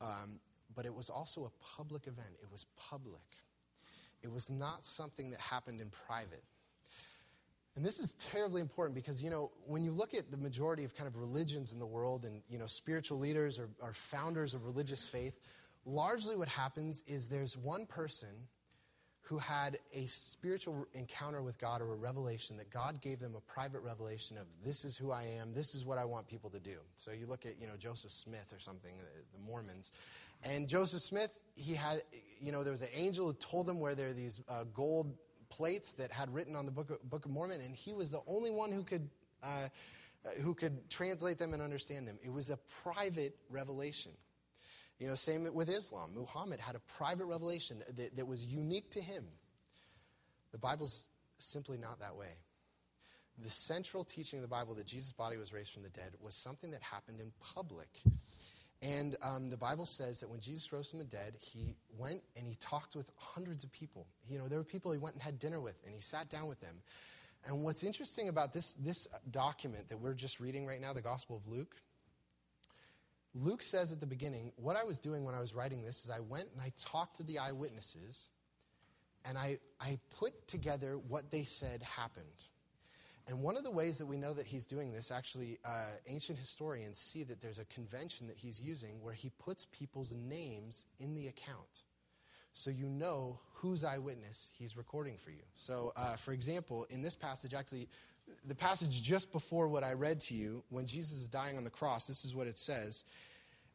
um, 0.00 0.40
but 0.74 0.86
it 0.86 0.94
was 0.94 1.10
also 1.10 1.44
a 1.44 1.76
public 1.76 2.06
event. 2.06 2.34
It 2.42 2.50
was 2.50 2.66
public. 2.90 3.22
It 4.22 4.32
was 4.32 4.50
not 4.50 4.82
something 4.82 5.30
that 5.30 5.40
happened 5.40 5.80
in 5.80 5.90
private. 5.90 6.42
And 7.76 7.84
this 7.84 8.00
is 8.00 8.14
terribly 8.14 8.62
important 8.62 8.94
because, 8.94 9.22
you 9.22 9.28
know, 9.28 9.52
when 9.66 9.84
you 9.84 9.92
look 9.92 10.14
at 10.14 10.30
the 10.30 10.38
majority 10.38 10.84
of 10.84 10.96
kind 10.96 11.06
of 11.06 11.16
religions 11.16 11.74
in 11.74 11.78
the 11.78 11.86
world 11.86 12.24
and, 12.24 12.42
you 12.48 12.58
know, 12.58 12.66
spiritual 12.66 13.18
leaders 13.18 13.58
or, 13.58 13.68
or 13.82 13.92
founders 13.92 14.54
of 14.54 14.64
religious 14.64 15.06
faith, 15.06 15.38
largely 15.84 16.36
what 16.36 16.48
happens 16.48 17.04
is 17.06 17.28
there's 17.28 17.56
one 17.56 17.84
person 17.84 18.48
who 19.20 19.36
had 19.36 19.76
a 19.92 20.06
spiritual 20.06 20.86
encounter 20.94 21.42
with 21.42 21.58
God 21.58 21.82
or 21.82 21.92
a 21.92 21.96
revelation 21.96 22.56
that 22.56 22.70
God 22.70 23.02
gave 23.02 23.18
them 23.18 23.34
a 23.36 23.40
private 23.40 23.80
revelation 23.80 24.38
of 24.38 24.46
this 24.64 24.84
is 24.84 24.96
who 24.96 25.10
I 25.10 25.24
am, 25.40 25.52
this 25.52 25.74
is 25.74 25.84
what 25.84 25.98
I 25.98 26.04
want 26.04 26.28
people 26.28 26.48
to 26.50 26.60
do. 26.60 26.78
So 26.94 27.10
you 27.10 27.26
look 27.26 27.44
at, 27.44 27.60
you 27.60 27.66
know, 27.66 27.76
Joseph 27.76 28.12
Smith 28.12 28.52
or 28.54 28.60
something, 28.60 28.92
the 29.34 29.38
Mormons. 29.40 29.90
And 30.44 30.68
Joseph 30.68 31.00
Smith, 31.00 31.36
he 31.56 31.74
had, 31.74 31.98
you 32.40 32.52
know, 32.52 32.62
there 32.62 32.70
was 32.70 32.82
an 32.82 32.88
angel 32.94 33.26
who 33.26 33.34
told 33.34 33.66
them 33.66 33.80
where 33.80 33.96
there 33.96 34.08
are 34.08 34.14
these 34.14 34.40
uh, 34.48 34.64
gold 34.72 35.12
plates 35.48 35.94
that 35.94 36.10
had 36.10 36.32
written 36.32 36.56
on 36.56 36.66
the 36.66 36.72
Book 36.72 36.90
of, 36.90 37.02
Book 37.08 37.24
of 37.24 37.30
Mormon, 37.30 37.60
and 37.60 37.74
he 37.74 37.92
was 37.92 38.10
the 38.10 38.20
only 38.26 38.50
one 38.50 38.70
who 38.70 38.82
could, 38.82 39.08
uh, 39.42 39.68
who 40.42 40.54
could 40.54 40.88
translate 40.90 41.38
them 41.38 41.52
and 41.52 41.62
understand 41.62 42.06
them. 42.06 42.18
It 42.24 42.32
was 42.32 42.50
a 42.50 42.58
private 42.82 43.36
revelation. 43.50 44.12
You 44.98 45.08
know, 45.08 45.14
same 45.14 45.46
with 45.52 45.68
Islam. 45.68 46.12
Muhammad 46.14 46.58
had 46.58 46.74
a 46.74 46.80
private 46.96 47.26
revelation 47.26 47.82
that, 47.96 48.16
that 48.16 48.26
was 48.26 48.46
unique 48.46 48.90
to 48.92 49.00
him. 49.00 49.24
The 50.52 50.58
Bible's 50.58 51.10
simply 51.38 51.76
not 51.76 52.00
that 52.00 52.16
way. 52.16 52.32
The 53.42 53.50
central 53.50 54.04
teaching 54.04 54.38
of 54.38 54.42
the 54.42 54.48
Bible 54.48 54.74
that 54.76 54.86
Jesus' 54.86 55.12
body 55.12 55.36
was 55.36 55.52
raised 55.52 55.72
from 55.72 55.82
the 55.82 55.90
dead 55.90 56.14
was 56.20 56.34
something 56.34 56.70
that 56.70 56.82
happened 56.82 57.20
in 57.20 57.30
public. 57.54 57.88
And 58.82 59.16
um, 59.22 59.48
the 59.48 59.56
Bible 59.56 59.86
says 59.86 60.20
that 60.20 60.28
when 60.28 60.40
Jesus 60.40 60.70
rose 60.72 60.90
from 60.90 60.98
the 60.98 61.06
dead, 61.06 61.36
he 61.40 61.76
went 61.98 62.20
and 62.36 62.46
he 62.46 62.54
talked 62.60 62.94
with 62.94 63.10
hundreds 63.16 63.64
of 63.64 63.72
people. 63.72 64.06
You 64.28 64.38
know, 64.38 64.48
there 64.48 64.58
were 64.58 64.64
people 64.64 64.92
he 64.92 64.98
went 64.98 65.14
and 65.14 65.22
had 65.22 65.38
dinner 65.38 65.60
with, 65.60 65.76
and 65.84 65.94
he 65.94 66.00
sat 66.00 66.28
down 66.28 66.48
with 66.48 66.60
them. 66.60 66.82
And 67.46 67.64
what's 67.64 67.84
interesting 67.84 68.28
about 68.28 68.52
this, 68.52 68.74
this 68.74 69.06
document 69.30 69.88
that 69.88 69.98
we're 69.98 70.14
just 70.14 70.40
reading 70.40 70.66
right 70.66 70.80
now, 70.80 70.92
the 70.92 71.00
Gospel 71.00 71.36
of 71.36 71.46
Luke, 71.46 71.76
Luke 73.34 73.62
says 73.62 73.92
at 73.92 74.00
the 74.00 74.06
beginning, 74.06 74.52
what 74.56 74.76
I 74.76 74.84
was 74.84 74.98
doing 74.98 75.24
when 75.24 75.34
I 75.34 75.40
was 75.40 75.54
writing 75.54 75.82
this 75.82 76.04
is 76.04 76.10
I 76.10 76.20
went 76.20 76.48
and 76.52 76.60
I 76.60 76.72
talked 76.90 77.16
to 77.16 77.22
the 77.22 77.38
eyewitnesses, 77.38 78.30
and 79.28 79.36
I, 79.36 79.58
I 79.80 79.98
put 80.18 80.48
together 80.48 80.98
what 81.08 81.30
they 81.30 81.42
said 81.44 81.82
happened. 81.82 82.24
And 83.28 83.42
one 83.42 83.56
of 83.56 83.64
the 83.64 83.70
ways 83.72 83.98
that 83.98 84.06
we 84.06 84.16
know 84.16 84.32
that 84.32 84.46
he's 84.46 84.66
doing 84.66 84.92
this, 84.92 85.10
actually, 85.10 85.58
uh, 85.64 85.94
ancient 86.06 86.38
historians 86.38 86.98
see 86.98 87.24
that 87.24 87.40
there's 87.40 87.58
a 87.58 87.64
convention 87.64 88.28
that 88.28 88.36
he's 88.36 88.60
using 88.60 89.02
where 89.02 89.14
he 89.14 89.30
puts 89.38 89.66
people's 89.66 90.14
names 90.14 90.86
in 91.00 91.14
the 91.14 91.26
account. 91.26 91.82
So 92.52 92.70
you 92.70 92.86
know 92.86 93.40
whose 93.54 93.84
eyewitness 93.84 94.52
he's 94.56 94.76
recording 94.76 95.16
for 95.16 95.30
you. 95.30 95.42
So, 95.56 95.92
uh, 95.96 96.16
for 96.16 96.32
example, 96.32 96.86
in 96.88 97.02
this 97.02 97.16
passage, 97.16 97.52
actually, 97.52 97.88
the 98.46 98.54
passage 98.54 99.02
just 99.02 99.32
before 99.32 99.68
what 99.68 99.82
I 99.82 99.94
read 99.94 100.20
to 100.20 100.34
you, 100.34 100.62
when 100.70 100.86
Jesus 100.86 101.20
is 101.20 101.28
dying 101.28 101.56
on 101.56 101.64
the 101.64 101.70
cross, 101.70 102.06
this 102.06 102.24
is 102.24 102.34
what 102.34 102.46
it 102.46 102.56
says. 102.56 103.04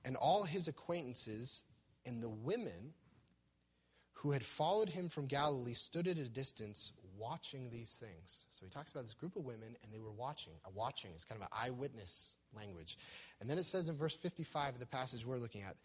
And 0.06 0.16
all 0.16 0.44
his 0.44 0.68
acquaintances 0.68 1.66
and 2.06 2.24
the 2.24 2.30
women 2.30 2.94
who 4.14 4.32
had 4.32 4.44
followed 4.44 4.90
him 4.90 5.10
from 5.10 5.26
Galilee 5.26 5.74
stood 5.74 6.08
at 6.08 6.18
a 6.18 6.30
distance 6.30 6.94
watching 7.22 7.70
these 7.70 7.98
things. 7.98 8.46
So 8.50 8.66
he 8.66 8.70
talks 8.70 8.92
about 8.92 9.04
this 9.04 9.14
group 9.14 9.36
of 9.36 9.46
women, 9.46 9.76
and 9.84 9.94
they 9.94 10.00
were 10.00 10.12
watching. 10.12 10.54
A 10.66 10.72
watching 10.72 11.12
is 11.12 11.24
kind 11.24 11.40
of 11.40 11.48
an 11.48 11.54
eyewitness 11.54 12.36
language. 12.56 12.98
And 13.40 13.50
then 13.50 13.58
it 13.58 13.66
says 13.66 13.90
in 13.90 13.96
verse 13.96 14.18
55 14.18 14.74
of 14.74 14.80
the 14.80 14.86
passage 14.86 15.26
we're 15.26 15.38
looking 15.38 15.64
at 15.64 15.76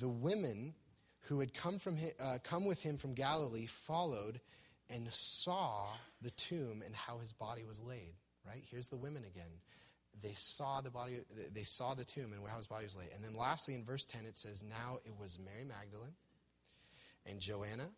the 0.00 0.08
women 0.08 0.74
who 1.22 1.40
had 1.40 1.54
come, 1.54 1.78
from 1.78 1.96
him, 1.96 2.10
uh, 2.22 2.38
come 2.42 2.66
with 2.66 2.82
him 2.82 2.96
from 2.96 3.14
Galilee 3.14 3.66
followed 3.66 4.40
and 4.90 5.12
saw 5.12 5.88
the 6.20 6.30
tomb 6.32 6.82
and 6.84 6.94
how 6.94 7.18
his 7.18 7.32
body 7.32 7.64
was 7.64 7.82
laid. 7.82 8.14
Right? 8.46 8.62
Here's 8.70 8.88
the 8.88 8.96
women 8.96 9.24
again. 9.24 9.50
They 10.22 10.34
saw 10.34 10.80
the 10.80 10.90
body, 10.90 11.18
they 11.52 11.64
saw 11.64 11.94
the 11.94 12.04
tomb 12.04 12.32
and 12.32 12.46
how 12.46 12.58
his 12.58 12.66
body 12.66 12.84
was 12.84 12.96
laid. 12.96 13.08
And 13.14 13.24
then 13.24 13.36
lastly 13.36 13.74
in 13.74 13.84
verse 13.84 14.06
10 14.06 14.26
it 14.26 14.36
says, 14.36 14.62
Now 14.62 14.98
it 15.04 15.12
was 15.18 15.38
Mary 15.38 15.64
Magdalene 15.64 16.14
and 17.26 17.40
Joanna 17.40 17.88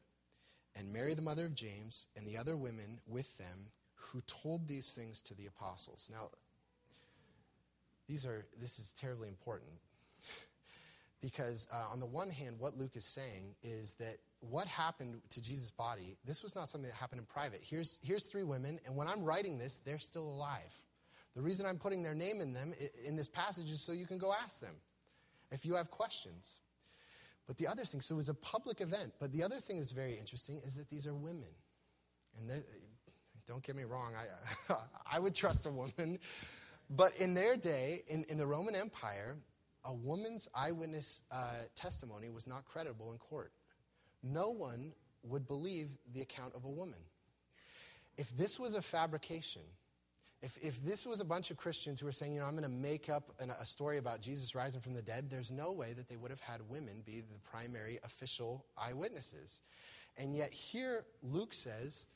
and 0.79 0.93
Mary, 0.93 1.15
the 1.15 1.23
mother 1.23 1.47
of 1.47 1.55
James, 1.55 2.09
and 2.17 2.27
the 2.27 2.37
other 2.37 2.57
women 2.57 3.01
with 3.07 3.37
them 3.39 3.71
who 3.95 4.21
told 4.23 4.69
these 4.69 4.95
things 4.95 5.23
to 5.23 5.35
the 5.35 5.47
apostles. 5.47 6.11
Now, 6.13 6.29
these 8.09 8.25
are, 8.25 8.47
this 8.61 8.79
is 8.79 8.95
terribly 8.95 9.29
important 9.29 9.73
because, 11.21 11.67
uh, 11.73 11.93
on 11.93 12.01
the 12.01 12.07
one 12.07 12.31
hand, 12.31 12.57
what 12.59 12.77
Luke 12.77 12.93
is 12.95 13.05
saying 13.05 13.55
is 13.63 13.95
that 13.95 14.17
what 14.41 14.69
happened 14.69 15.21
to 15.31 15.43
Jesus' 15.43 15.71
body, 15.71 16.17
this 16.25 16.43
was 16.43 16.55
not 16.55 16.69
something 16.69 16.89
that 16.89 16.97
happened 16.97 17.21
in 17.21 17.27
private. 17.27 17.61
Here's, 17.63 17.99
here's 18.03 18.27
three 18.27 18.45
women, 18.45 18.79
and 18.87 18.97
when 18.97 19.09
I'm 19.09 19.23
writing 19.25 19.59
this, 19.59 19.79
they're 19.79 19.99
still 19.99 20.29
alive. 20.29 20.83
The 21.35 21.43
reason 21.43 21.67
I'm 21.67 21.79
putting 21.79 22.03
their 22.03 22.15
name 22.15 22.41
in 22.41 22.53
them 22.55 22.73
in 23.07 23.17
this 23.17 23.29
passage 23.29 23.71
is 23.71 23.81
so 23.81 23.93
you 23.93 24.07
can 24.07 24.19
go 24.19 24.33
ask 24.43 24.61
them 24.61 24.75
if 25.51 25.67
you 25.67 25.75
have 25.75 25.91
questions. 25.91 26.61
But 27.47 27.57
the 27.57 27.67
other 27.67 27.85
thing, 27.85 28.01
so 28.01 28.15
it 28.15 28.17
was 28.17 28.29
a 28.29 28.35
public 28.35 28.81
event, 28.81 29.13
but 29.21 29.33
the 29.33 29.43
other 29.43 29.61
thing 29.61 29.79
that's 29.79 29.93
very 29.93 30.19
interesting 30.19 30.61
is 30.65 30.77
that 30.77 30.89
these 30.89 31.07
are 31.07 31.15
women. 31.15 31.49
And 32.39 32.51
they, 32.51 32.61
don't 33.47 33.63
get 33.63 33.77
me 33.77 33.85
wrong, 33.85 34.15
I, 34.17 34.75
I 35.17 35.19
would 35.19 35.35
trust 35.35 35.67
a 35.67 35.71
woman. 35.71 36.19
But 36.91 37.13
in 37.19 37.35
their 37.35 37.57
day, 37.57 38.03
in, 38.09 38.25
in 38.29 38.39
the 38.39 38.47
Roman 38.47 38.75
Empire, 38.75 39.37
a 39.85 39.95
woman's 39.95 40.49
eyewitness 40.55 41.23
uh, 41.31 41.63
testimony 41.75 42.29
was 42.29 42.47
not 42.47 42.65
credible 42.65 43.13
in 43.13 43.19
court. 43.19 43.53
No 44.23 44.51
one 44.51 44.93
would 45.23 45.47
believe 45.47 45.89
the 46.13 46.23
account 46.23 46.55
of 46.55 46.65
a 46.65 46.71
woman. 46.71 46.99
If 48.19 48.37
this 48.37 48.59
was 48.59 48.75
a 48.75 48.83
fabrication, 48.83 49.63
if, 50.43 50.59
if 50.63 50.83
this 50.83 51.07
was 51.07 51.21
a 51.21 51.25
bunch 51.25 51.51
of 51.51 51.57
Christians 51.57 52.01
who 52.01 52.07
were 52.07 52.13
saying, 52.13 52.35
you 52.35 52.41
know, 52.41 52.47
I'm 52.47 52.57
going 52.57 52.65
to 52.65 52.69
make 52.69 53.09
up 53.09 53.33
an, 53.41 53.51
a 53.51 53.65
story 53.65 53.97
about 53.97 54.21
Jesus 54.21 54.55
rising 54.55 54.81
from 54.81 54.95
the 54.95 55.03
dead, 55.03 55.31
there's 55.31 55.51
no 55.51 55.73
way 55.73 55.93
that 55.95 56.09
they 56.09 56.17
would 56.17 56.31
have 56.31 56.41
had 56.41 56.61
women 56.69 57.03
be 57.05 57.21
the 57.21 57.39
primary 57.51 57.99
official 58.05 58.67
eyewitnesses. 58.77 59.63
And 60.19 60.35
yet, 60.35 60.53
here, 60.53 61.05
Luke 61.23 61.55
says 61.55 62.09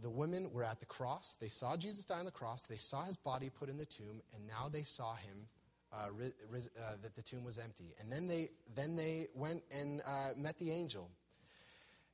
the 0.00 0.10
women 0.10 0.50
were 0.52 0.64
at 0.64 0.80
the 0.80 0.86
cross. 0.86 1.36
They 1.40 1.48
saw 1.48 1.76
Jesus 1.76 2.04
die 2.04 2.18
on 2.18 2.24
the 2.24 2.30
cross. 2.30 2.66
They 2.66 2.76
saw 2.76 3.04
his 3.04 3.16
body 3.16 3.50
put 3.50 3.68
in 3.68 3.78
the 3.78 3.86
tomb. 3.86 4.20
And 4.34 4.46
now 4.46 4.68
they 4.70 4.82
saw 4.82 5.14
him, 5.14 5.46
uh, 5.92 6.06
ris- 6.50 6.70
uh, 6.76 6.96
that 7.02 7.14
the 7.14 7.22
tomb 7.22 7.44
was 7.44 7.58
empty. 7.58 7.94
And 8.00 8.10
then 8.10 8.26
they, 8.26 8.48
then 8.74 8.96
they 8.96 9.26
went 9.34 9.62
and 9.72 10.00
uh, 10.06 10.30
met 10.36 10.58
the 10.58 10.72
angel. 10.72 11.08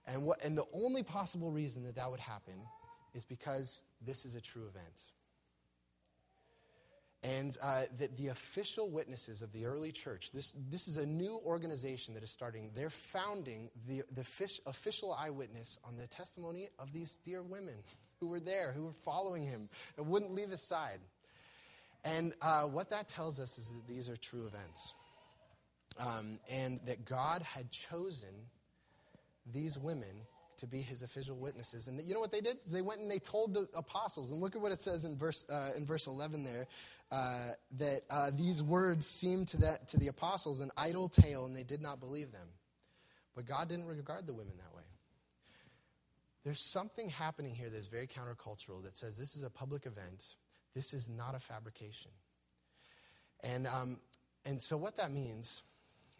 And, 0.06 0.24
what, 0.24 0.42
and 0.44 0.56
the 0.56 0.64
only 0.74 1.02
possible 1.02 1.50
reason 1.50 1.82
that 1.84 1.96
that 1.96 2.10
would 2.10 2.20
happen 2.20 2.54
is 3.14 3.24
because 3.24 3.84
this 4.04 4.24
is 4.24 4.34
a 4.34 4.40
true 4.40 4.66
event. 4.68 5.06
And 7.24 7.56
uh, 7.60 7.82
the, 7.98 8.08
the, 8.16 8.28
official 8.28 8.90
witnesses 8.90 9.42
of 9.42 9.52
the 9.52 9.66
early 9.66 9.90
church, 9.90 10.30
this, 10.30 10.52
this 10.70 10.86
is 10.86 10.98
a 10.98 11.06
new 11.06 11.40
organization 11.44 12.14
that 12.14 12.22
is 12.22 12.30
starting. 12.30 12.70
They're 12.76 12.90
founding 12.90 13.70
the, 13.88 14.02
the 14.14 14.22
fish, 14.22 14.60
official 14.66 15.16
eyewitness 15.20 15.80
on 15.84 15.96
the 15.96 16.06
testimony 16.06 16.68
of 16.78 16.92
these 16.92 17.16
dear 17.24 17.42
women 17.42 17.74
who 18.20 18.28
were 18.28 18.38
there, 18.38 18.72
who 18.72 18.84
were 18.84 18.92
following 18.92 19.42
him, 19.42 19.68
and 19.96 20.06
wouldn't 20.06 20.32
leave 20.32 20.50
his 20.50 20.62
side. 20.62 21.00
And 22.04 22.34
uh, 22.40 22.62
what 22.62 22.88
that 22.90 23.08
tells 23.08 23.40
us 23.40 23.58
is 23.58 23.70
that 23.70 23.88
these 23.92 24.08
are 24.08 24.16
true 24.16 24.46
events. 24.46 24.94
Um, 25.98 26.38
and 26.48 26.78
that 26.86 27.04
God 27.04 27.42
had 27.42 27.72
chosen 27.72 28.30
these 29.52 29.76
women 29.76 30.26
to 30.58 30.66
be 30.66 30.78
his 30.78 31.02
official 31.02 31.36
witnesses. 31.36 31.88
And 31.88 32.00
you 32.06 32.14
know 32.14 32.20
what 32.20 32.32
they 32.32 32.40
did? 32.40 32.56
They 32.72 32.82
went 32.82 33.00
and 33.00 33.10
they 33.10 33.18
told 33.18 33.54
the 33.54 33.66
apostles. 33.76 34.32
And 34.32 34.40
look 34.40 34.56
at 34.56 34.62
what 34.62 34.72
it 34.72 34.80
says 34.80 35.04
in 35.04 35.16
verse, 35.16 35.48
uh, 35.50 35.70
in 35.76 35.86
verse 35.86 36.06
11 36.06 36.44
there 36.44 36.66
uh, 37.10 37.50
that 37.78 38.00
uh, 38.10 38.30
these 38.36 38.62
words 38.62 39.06
seemed 39.06 39.48
to, 39.48 39.56
that, 39.58 39.88
to 39.88 39.98
the 39.98 40.08
apostles 40.08 40.60
an 40.60 40.70
idle 40.76 41.08
tale, 41.08 41.46
and 41.46 41.56
they 41.56 41.62
did 41.62 41.80
not 41.80 42.00
believe 42.00 42.32
them. 42.32 42.48
But 43.34 43.46
God 43.46 43.68
didn't 43.68 43.86
regard 43.86 44.26
the 44.26 44.34
women 44.34 44.54
that 44.58 44.76
way. 44.76 44.82
There's 46.44 46.60
something 46.60 47.08
happening 47.08 47.54
here 47.54 47.70
that's 47.70 47.86
very 47.86 48.06
countercultural 48.06 48.82
that 48.84 48.96
says 48.96 49.16
this 49.16 49.36
is 49.36 49.44
a 49.44 49.50
public 49.50 49.86
event, 49.86 50.34
this 50.74 50.92
is 50.92 51.08
not 51.08 51.34
a 51.34 51.38
fabrication. 51.38 52.10
And, 53.44 53.66
um, 53.68 53.98
and 54.44 54.60
so, 54.60 54.76
what 54.76 54.96
that 54.96 55.12
means 55.12 55.62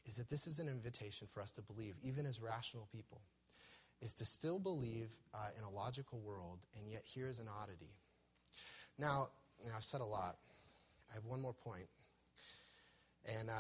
is 0.07 0.17
that 0.17 0.29
this 0.29 0.47
is 0.47 0.59
an 0.61 0.69
invitation 0.69 1.27
for 1.33 1.41
us 1.41 1.51
to 1.53 1.63
believe, 1.63 1.97
even 2.03 2.25
as 2.25 2.41
rational 2.41 2.89
people 2.93 3.21
is 4.01 4.15
to 4.15 4.25
still 4.25 4.59
believe 4.59 5.11
uh, 5.35 5.49
in 5.57 5.65
a 5.65 5.71
logical 5.71 6.21
world, 6.21 6.61
and 6.79 6.91
yet 6.91 7.03
here's 7.05 7.39
an 7.39 7.47
oddity. 7.63 7.91
Now, 8.99 9.29
I've 9.77 9.83
said 9.83 10.01
a 10.01 10.07
lot. 10.07 10.37
I 11.11 11.15
have 11.15 11.25
one 11.25 11.41
more 11.41 11.55
point. 11.55 11.87
And 13.39 13.51
uh, 13.51 13.53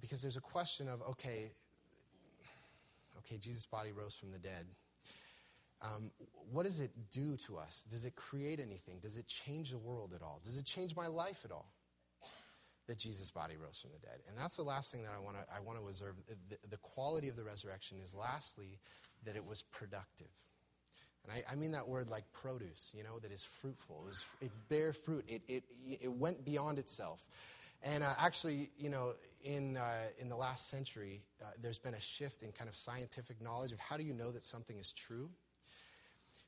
because 0.00 0.20
there's 0.20 0.36
a 0.36 0.40
question 0.40 0.88
of, 0.88 1.00
okay, 1.02 1.52
okay, 3.18 3.38
Jesus' 3.38 3.66
body 3.66 3.92
rose 3.92 4.16
from 4.16 4.32
the 4.32 4.38
dead. 4.38 4.66
Um, 5.82 6.10
what 6.50 6.64
does 6.64 6.80
it 6.80 6.90
do 7.10 7.36
to 7.46 7.56
us? 7.56 7.86
Does 7.90 8.04
it 8.04 8.16
create 8.16 8.60
anything? 8.60 8.98
Does 9.00 9.18
it 9.18 9.26
change 9.26 9.70
the 9.70 9.78
world 9.78 10.12
at 10.14 10.22
all? 10.22 10.40
Does 10.42 10.58
it 10.58 10.64
change 10.64 10.96
my 10.96 11.06
life 11.06 11.42
at 11.44 11.52
all? 11.52 11.68
That 12.86 12.98
Jesus' 12.98 13.30
body 13.30 13.54
rose 13.56 13.80
from 13.80 13.92
the 13.92 14.06
dead. 14.06 14.18
And 14.28 14.38
that's 14.38 14.56
the 14.56 14.62
last 14.62 14.92
thing 14.92 15.02
that 15.04 15.12
I 15.16 15.22
want 15.22 15.36
to 15.38 15.44
I 15.54 15.60
want 15.60 15.78
to 15.78 15.86
observe. 15.86 16.16
The, 16.50 16.68
the, 16.68 16.76
quality 16.76 17.28
of 17.28 17.36
the 17.36 17.44
resurrection 17.44 17.98
is 18.04 18.14
lastly 18.14 18.78
that 19.24 19.36
it 19.36 19.44
was 19.44 19.62
productive. 19.62 20.28
And 21.24 21.32
I, 21.32 21.52
I, 21.52 21.54
mean 21.56 21.72
that 21.72 21.88
word 21.88 22.10
like 22.10 22.24
produce, 22.32 22.92
you 22.94 23.02
know, 23.02 23.18
that 23.20 23.32
is 23.32 23.44
fruitful. 23.44 24.02
It, 24.04 24.08
was, 24.08 24.26
it 24.42 24.50
bare 24.68 24.92
fruit. 24.92 25.24
It, 25.26 25.42
it, 25.48 25.64
it 26.02 26.12
went 26.12 26.44
beyond 26.44 26.78
itself. 26.78 27.24
And 27.82 28.02
uh, 28.02 28.14
actually, 28.18 28.70
you 28.78 28.90
know, 28.90 29.12
in, 29.42 29.76
uh, 29.76 30.04
in 30.20 30.28
the 30.28 30.36
last 30.36 30.68
century, 30.68 31.22
uh, 31.42 31.50
there's 31.60 31.78
been 31.78 31.94
a 31.94 32.00
shift 32.00 32.42
in 32.42 32.52
kind 32.52 32.68
of 32.68 32.76
scientific 32.76 33.40
knowledge 33.40 33.72
of 33.72 33.78
how 33.78 33.96
do 33.96 34.04
you 34.04 34.14
know 34.14 34.32
that 34.32 34.42
something 34.42 34.78
is 34.78 34.92
true 34.92 35.30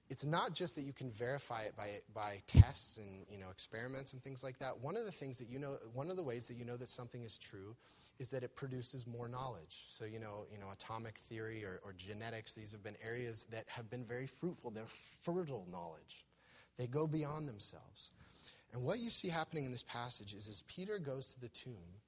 it's 0.09 0.25
not 0.25 0.55
just 0.55 0.77
that 0.77 0.83
you 0.83 0.93
can 0.93 1.11
verify 1.11 1.63
it 1.63 1.77
by, 1.77 1.89
by 2.15 2.39
tests 2.47 2.99
and 2.99 3.27
you 3.31 3.39
know, 3.39 3.51
experiments 3.51 4.13
and 4.13 4.23
things 4.23 4.45
like 4.45 4.59
that. 4.59 4.79
One 4.81 4.97
of 4.97 5.05
the 5.05 5.13
things 5.13 5.39
that 5.39 5.49
you 5.49 5.59
know, 5.59 5.77
one 5.95 6.11
of 6.11 6.17
the 6.17 6.23
ways 6.23 6.47
that 6.49 6.55
you 6.55 6.65
know 6.65 6.77
that 6.77 6.89
something 6.89 7.23
is 7.23 7.39
true 7.39 7.75
is 8.19 8.31
that 8.31 8.43
it 8.43 8.55
produces 8.55 9.07
more 9.07 9.29
knowledge. 9.29 9.87
So, 9.91 10.05
you 10.05 10.21
know, 10.21 10.47
you 10.53 10.59
know 10.59 10.71
atomic 10.73 11.19
theory 11.19 11.65
or, 11.65 11.81
or 11.85 11.93
genetics, 11.93 12.55
these 12.55 12.73
have 12.73 12.85
been 12.85 12.97
areas 13.05 13.47
that 13.51 13.65
have 13.69 13.91
been 13.91 14.05
very 14.05 14.27
fruitful. 14.27 14.71
They're 14.71 14.85
fertile 14.87 15.67
knowledge, 15.71 16.25
they 16.79 16.87
go 16.87 17.07
beyond 17.07 17.49
themselves. 17.49 18.13
And 18.73 18.85
what 18.85 18.99
you 18.99 19.11
see 19.11 19.29
happening 19.29 19.65
in 19.65 19.71
this 19.71 19.85
passage 19.85 20.35
is 20.35 20.49
as 20.49 20.63
Peter 20.63 20.99
goes 20.99 21.33
to 21.33 21.41
the 21.41 21.49
tomb, 21.49 22.01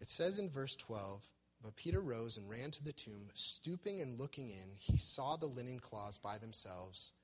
it 0.00 0.06
says 0.06 0.38
in 0.38 0.48
verse 0.48 0.76
12, 0.76 1.26
but 1.64 1.74
Peter 1.74 2.00
rose 2.00 2.36
and 2.36 2.48
ran 2.48 2.70
to 2.70 2.84
the 2.84 2.92
tomb. 2.92 3.28
Stooping 3.34 4.00
and 4.00 4.18
looking 4.18 4.50
in, 4.50 4.68
he 4.76 4.96
saw 4.96 5.36
the 5.36 5.46
linen 5.46 5.80
cloths 5.80 6.18
by 6.18 6.38
themselves 6.38 7.14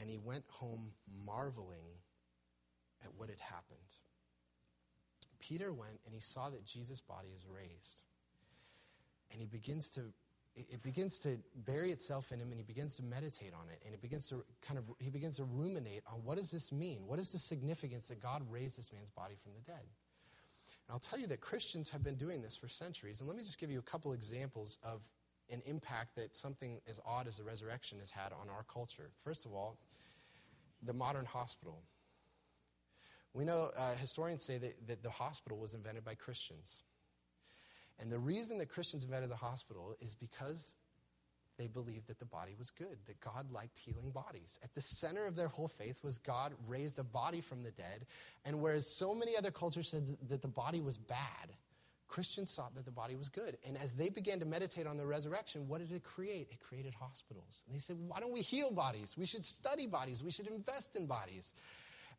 and 0.00 0.10
he 0.10 0.18
went 0.18 0.44
home 0.48 0.92
marveling 1.26 1.98
at 3.04 3.10
what 3.16 3.28
had 3.28 3.40
happened. 3.40 3.78
Peter 5.40 5.72
went 5.72 6.00
and 6.06 6.14
he 6.14 6.20
saw 6.20 6.48
that 6.50 6.64
Jesus' 6.64 7.00
body 7.00 7.28
is 7.36 7.46
raised. 7.46 8.02
And 9.30 9.40
he 9.40 9.46
begins 9.46 9.90
to 9.92 10.02
it 10.56 10.82
begins 10.82 11.18
to 11.18 11.36
bury 11.66 11.90
itself 11.90 12.30
in 12.30 12.38
him 12.38 12.48
and 12.50 12.56
he 12.56 12.62
begins 12.62 12.96
to 12.96 13.02
meditate 13.02 13.52
on 13.60 13.68
it 13.70 13.82
and 13.84 13.92
it 13.92 14.00
begins 14.00 14.28
to 14.28 14.44
kind 14.62 14.78
of 14.78 14.84
he 15.00 15.10
begins 15.10 15.36
to 15.36 15.44
ruminate 15.44 16.02
on 16.06 16.20
what 16.24 16.38
does 16.38 16.50
this 16.50 16.70
mean 16.70 17.02
what 17.06 17.18
is 17.18 17.32
the 17.32 17.38
significance 17.38 18.06
that 18.08 18.20
god 18.20 18.40
raised 18.48 18.78
this 18.78 18.92
man's 18.92 19.10
body 19.10 19.34
from 19.42 19.52
the 19.52 19.60
dead 19.60 19.82
and 19.82 20.92
i'll 20.92 21.00
tell 21.00 21.18
you 21.18 21.26
that 21.26 21.40
christians 21.40 21.90
have 21.90 22.04
been 22.04 22.14
doing 22.14 22.40
this 22.40 22.56
for 22.56 22.68
centuries 22.68 23.20
and 23.20 23.28
let 23.28 23.36
me 23.36 23.42
just 23.42 23.58
give 23.58 23.70
you 23.70 23.80
a 23.80 23.82
couple 23.82 24.12
examples 24.12 24.78
of 24.84 25.08
an 25.50 25.62
impact 25.66 26.16
that 26.16 26.34
something 26.34 26.80
as 26.88 27.00
odd 27.06 27.26
as 27.26 27.36
the 27.36 27.44
resurrection 27.44 27.98
has 27.98 28.10
had 28.10 28.32
on 28.32 28.48
our 28.48 28.64
culture. 28.64 29.10
First 29.22 29.46
of 29.46 29.52
all, 29.52 29.78
the 30.82 30.92
modern 30.92 31.24
hospital. 31.24 31.82
We 33.32 33.44
know 33.44 33.70
uh, 33.76 33.94
historians 33.96 34.44
say 34.44 34.58
that, 34.58 34.86
that 34.88 35.02
the 35.02 35.10
hospital 35.10 35.58
was 35.58 35.74
invented 35.74 36.04
by 36.04 36.14
Christians. 36.14 36.82
And 37.98 38.10
the 38.10 38.18
reason 38.18 38.58
that 38.58 38.68
Christians 38.68 39.04
invented 39.04 39.30
the 39.30 39.36
hospital 39.36 39.94
is 40.00 40.14
because 40.14 40.76
they 41.58 41.68
believed 41.68 42.08
that 42.08 42.18
the 42.18 42.26
body 42.26 42.54
was 42.58 42.70
good, 42.70 42.98
that 43.06 43.20
God 43.20 43.50
liked 43.50 43.78
healing 43.78 44.10
bodies. 44.10 44.58
At 44.64 44.74
the 44.74 44.80
center 44.80 45.26
of 45.26 45.36
their 45.36 45.48
whole 45.48 45.68
faith 45.68 46.00
was 46.02 46.18
God 46.18 46.52
raised 46.66 46.98
a 46.98 47.04
body 47.04 47.40
from 47.40 47.62
the 47.62 47.70
dead. 47.70 48.06
And 48.44 48.60
whereas 48.60 48.96
so 48.98 49.14
many 49.14 49.36
other 49.36 49.52
cultures 49.52 49.90
said 49.90 50.04
that 50.28 50.42
the 50.42 50.48
body 50.48 50.80
was 50.80 50.96
bad, 50.96 51.54
Christians 52.08 52.54
thought 52.54 52.74
that 52.74 52.84
the 52.84 52.92
body 52.92 53.16
was 53.16 53.28
good. 53.28 53.56
And 53.66 53.76
as 53.76 53.94
they 53.94 54.08
began 54.08 54.38
to 54.40 54.46
meditate 54.46 54.86
on 54.86 54.96
the 54.96 55.06
resurrection, 55.06 55.68
what 55.68 55.80
did 55.80 55.90
it 55.90 56.04
create? 56.04 56.48
It 56.50 56.60
created 56.60 56.94
hospitals. 56.94 57.64
And 57.66 57.74
they 57.74 57.80
said, 57.80 57.96
why 57.98 58.20
don't 58.20 58.32
we 58.32 58.42
heal 58.42 58.70
bodies? 58.70 59.16
We 59.18 59.26
should 59.26 59.44
study 59.44 59.86
bodies. 59.86 60.22
We 60.22 60.30
should 60.30 60.46
invest 60.46 60.96
in 60.96 61.06
bodies. 61.06 61.54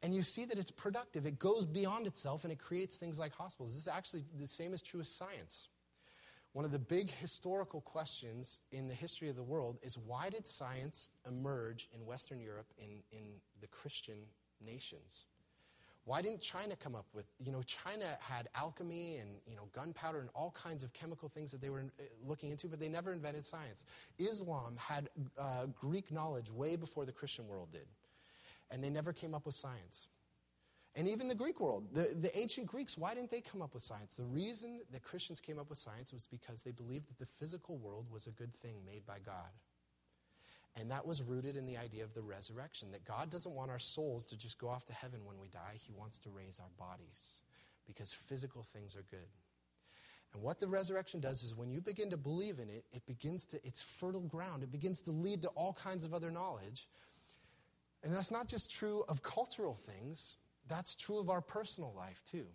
And 0.04 0.13
you 0.13 0.21
see 0.21 0.45
that 0.45 0.58
it's 0.58 0.71
productive. 0.71 1.26
It 1.26 1.39
goes 1.39 1.65
beyond 1.65 2.08
itself 2.08 2.43
and 2.43 2.52
it 2.52 2.60
creates 2.60 2.98
things 2.98 3.17
like 3.17 3.34
hospitals. 3.34 3.74
This 3.74 3.88
is 3.88 3.88
actually 3.88 4.24
the 4.38 4.48
same 4.48 4.74
is 4.74 4.82
true 4.82 5.00
as 5.00 5.08
science. 5.08 5.69
One 6.54 6.63
of 6.63 6.71
the 6.71 6.80
big 6.80 7.12
historical 7.12 7.82
questions 7.82 8.62
in 8.71 8.88
the 8.88 8.93
history 8.93 9.30
of 9.30 9.36
the 9.36 9.43
world 9.43 9.78
is 9.84 9.98
why 9.98 10.30
did 10.30 10.48
science 10.48 11.12
emerge 11.30 11.89
in 11.93 12.06
Western 12.06 12.39
Europe, 12.39 12.67
in, 12.78 13.04
in 13.12 13.41
the 13.60 13.67
Christian 13.67 14.15
nations? 14.65 15.26
Why 16.06 16.22
didn't 16.22 16.39
China 16.39 16.76
come 16.76 16.96
up 16.96 17.08
with, 17.13 17.26
you 17.44 17.52
know, 17.52 17.63
China 17.63 18.06
had 18.22 18.48
alchemy 18.56 19.18
and, 19.18 19.39
you 19.48 19.56
know, 19.56 19.68
gunpowder 19.74 20.20
and 20.20 20.30
all 20.36 20.52
kinds 20.52 20.84
of 20.84 20.94
chemical 20.94 21.30
things 21.30 21.52
that 21.52 21.62
they 21.62 21.72
were 21.72 21.80
uh, 21.80 22.04
looking 22.24 22.52
into, 22.52 22.68
but 22.68 22.80
they 22.80 22.89
never 22.89 23.12
invented 23.12 23.44
science. 23.44 23.86
Islam 24.20 24.78
had 24.80 25.10
uh, 25.38 25.65
Greek 25.74 26.12
knowledge 26.12 26.52
way 26.52 26.76
before 26.76 27.06
the 27.06 27.12
Christian 27.12 27.48
world 27.48 27.72
did, 27.72 27.88
and 28.70 28.84
they 28.84 28.89
never 28.91 29.13
came 29.13 29.34
up 29.34 29.48
with 29.48 29.56
science. 29.56 30.08
And 30.96 31.08
even 31.08 31.28
the 31.28 31.36
Greek 31.36 31.60
world, 31.60 31.88
the, 31.91 32.15
the 32.22 32.38
ancient 32.38 32.68
Greeks, 32.68 32.98
why 32.98 33.15
didn't 33.15 33.32
they 33.32 33.41
come 33.41 33.62
up 33.62 33.74
with 33.74 33.84
science? 33.84 34.15
The 34.15 34.24
reason 34.24 34.80
that 34.91 35.04
Christians 35.04 35.41
came 35.41 35.60
up 35.60 35.70
with 35.70 35.80
science 35.80 36.13
was 36.13 36.28
because 36.28 36.62
they 36.62 36.72
believed 36.72 37.10
that 37.10 37.20
the 37.20 37.26
physical 37.26 37.78
world 37.78 38.06
was 38.12 38.28
a 38.28 38.32
good 38.32 38.56
thing 38.62 38.76
made 38.86 39.06
by 39.06 39.18
God. 39.26 39.50
And 40.80 40.92
that 40.92 41.06
was 41.06 41.24
rooted 41.24 41.56
in 41.56 41.66
the 41.66 41.78
idea 41.78 42.04
of 42.04 42.14
the 42.14 42.22
resurrection 42.22 42.92
that 42.92 43.06
God 43.06 43.30
doesn't 43.30 43.56
want 43.56 43.72
our 43.72 43.80
souls 43.80 44.26
to 44.28 44.38
just 44.38 44.60
go 44.60 44.68
off 44.68 44.86
to 44.86 44.94
heaven 44.94 45.22
when 45.24 45.40
we 45.40 45.48
die. 45.48 45.76
He 45.80 45.94
wants 45.94 46.20
to 46.20 46.30
raise 46.30 46.60
our 46.60 46.72
bodies 46.78 47.42
because 47.88 48.12
physical 48.12 48.64
things 48.64 48.96
are 48.98 49.06
good. 49.10 49.30
And 50.34 50.44
what 50.44 50.60
the 50.60 50.68
resurrection 50.68 51.22
does 51.22 51.44
is 51.44 51.56
when 51.56 51.70
you 51.70 51.80
begin 51.80 52.10
to 52.10 52.18
believe 52.18 52.60
in 52.60 52.70
it, 52.70 52.84
it 52.92 53.06
begins 53.06 53.46
to, 53.48 53.58
it's 53.64 53.82
fertile 53.82 54.28
ground. 54.28 54.64
It 54.64 54.72
begins 54.72 55.02
to 55.04 55.12
lead 55.12 55.44
to 55.44 55.48
all 55.50 55.78
kinds 55.82 56.04
of 56.04 56.14
other 56.14 56.30
knowledge. 56.30 56.90
And 58.04 58.14
that's 58.14 58.32
not 58.32 58.50
just 58.50 58.70
true 58.70 59.04
of 59.08 59.24
cultural 59.24 59.76
things, 59.76 60.36
that's 60.68 60.96
true 60.96 61.20
of 61.20 61.30
our 61.30 61.42
personal 61.42 61.94
life 61.96 62.22
too. 62.30 62.46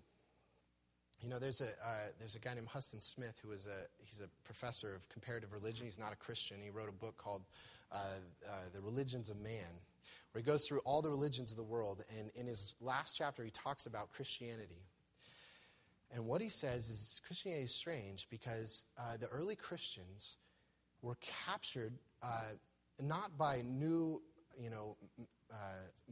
You 1.23 1.29
know, 1.29 1.39
there's 1.39 1.61
a, 1.61 1.69
uh, 1.85 2.09
there's 2.19 2.35
a 2.35 2.39
guy 2.39 2.55
named 2.55 2.69
Huston 2.69 3.01
Smith 3.01 3.41
who 3.43 3.53
is 3.53 3.67
a, 3.67 4.05
he's 4.05 4.21
a 4.21 4.29
professor 4.45 4.95
of 4.95 5.09
comparative 5.09 5.53
religion. 5.53 5.85
He's 5.87 5.99
not 5.99 6.13
a 6.13 6.17
Christian. 6.17 6.59
He 6.63 6.71
wrote 6.71 6.89
a 6.89 6.93
book 6.93 7.17
called 7.17 7.43
uh, 7.93 7.97
uh, 7.97 8.53
The 8.75 8.81
Religions 8.81 9.31
of 9.31 9.41
Man, 9.41 9.71
where 10.33 10.43
he 10.43 10.47
goes 10.47 10.67
through 10.67 10.81
all 10.85 11.03
the 11.03 11.11
religions 11.11 11.51
of 11.51 11.57
the 11.57 11.63
world. 11.63 12.03
And 12.19 12.31
in 12.35 12.47
his 12.47 12.75
last 12.81 13.17
chapter, 13.17 13.43
he 13.45 13.51
talks 13.51 13.87
about 13.87 14.11
Christianity. 14.11 14.83
And 16.13 16.27
what 16.27 16.41
he 16.41 16.49
says 16.49 16.89
is 16.89 17.21
Christianity 17.25 17.65
is 17.65 17.75
strange 17.75 18.29
because 18.31 18.85
uh, 18.99 19.17
the 19.17 19.29
early 19.29 19.55
Christians 19.55 20.39
were 21.03 21.17
captured 21.47 21.95
uh, 22.23 22.53
not 23.01 23.37
by 23.39 23.63
new, 23.65 24.21
you 24.59 24.71
know, 24.71 24.97
uh, 25.53 25.57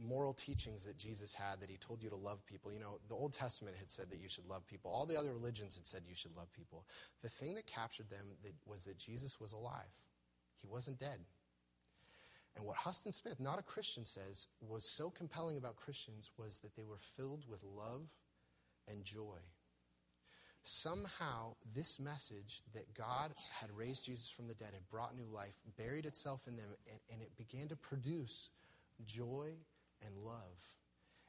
moral 0.01 0.33
teachings 0.33 0.83
that 0.85 0.97
Jesus 0.97 1.33
had 1.33 1.61
that 1.61 1.69
he 1.69 1.77
told 1.77 2.03
you 2.03 2.09
to 2.09 2.15
love 2.15 2.45
people. 2.45 2.73
You 2.73 2.79
know, 2.79 2.99
the 3.07 3.15
Old 3.15 3.31
Testament 3.33 3.75
had 3.77 3.89
said 3.89 4.09
that 4.11 4.19
you 4.19 4.27
should 4.27 4.45
love 4.45 4.65
people. 4.67 4.91
All 4.91 5.05
the 5.05 5.17
other 5.17 5.31
religions 5.31 5.75
had 5.75 5.85
said 5.85 6.01
you 6.07 6.15
should 6.15 6.35
love 6.35 6.51
people. 6.51 6.85
The 7.21 7.29
thing 7.29 7.55
that 7.55 7.65
captured 7.65 8.09
them 8.09 8.25
was 8.65 8.83
that 8.85 8.97
Jesus 8.97 9.39
was 9.39 9.53
alive. 9.53 9.93
He 10.61 10.67
wasn't 10.67 10.99
dead. 10.99 11.19
And 12.55 12.65
what 12.65 12.77
Huston 12.77 13.11
Smith, 13.11 13.39
not 13.39 13.59
a 13.59 13.63
Christian, 13.63 14.05
says 14.05 14.47
was 14.61 14.83
so 14.83 15.09
compelling 15.09 15.57
about 15.57 15.75
Christians 15.75 16.31
was 16.37 16.59
that 16.59 16.75
they 16.75 16.83
were 16.83 16.97
filled 16.97 17.43
with 17.49 17.63
love 17.63 18.09
and 18.87 19.03
joy. 19.03 19.39
Somehow, 20.61 21.55
this 21.73 21.99
message 21.99 22.61
that 22.73 22.93
God 22.93 23.31
had 23.59 23.69
raised 23.71 24.05
Jesus 24.05 24.29
from 24.29 24.47
the 24.47 24.55
dead 24.55 24.73
had 24.73 24.89
brought 24.89 25.15
new 25.15 25.27
life, 25.33 25.55
buried 25.77 26.05
itself 26.05 26.47
in 26.47 26.57
them, 26.57 26.75
and, 26.91 26.99
and 27.13 27.21
it 27.21 27.35
began 27.37 27.69
to 27.69 27.75
produce 27.77 28.49
joy 29.05 29.53
and 30.05 30.17
love. 30.17 30.75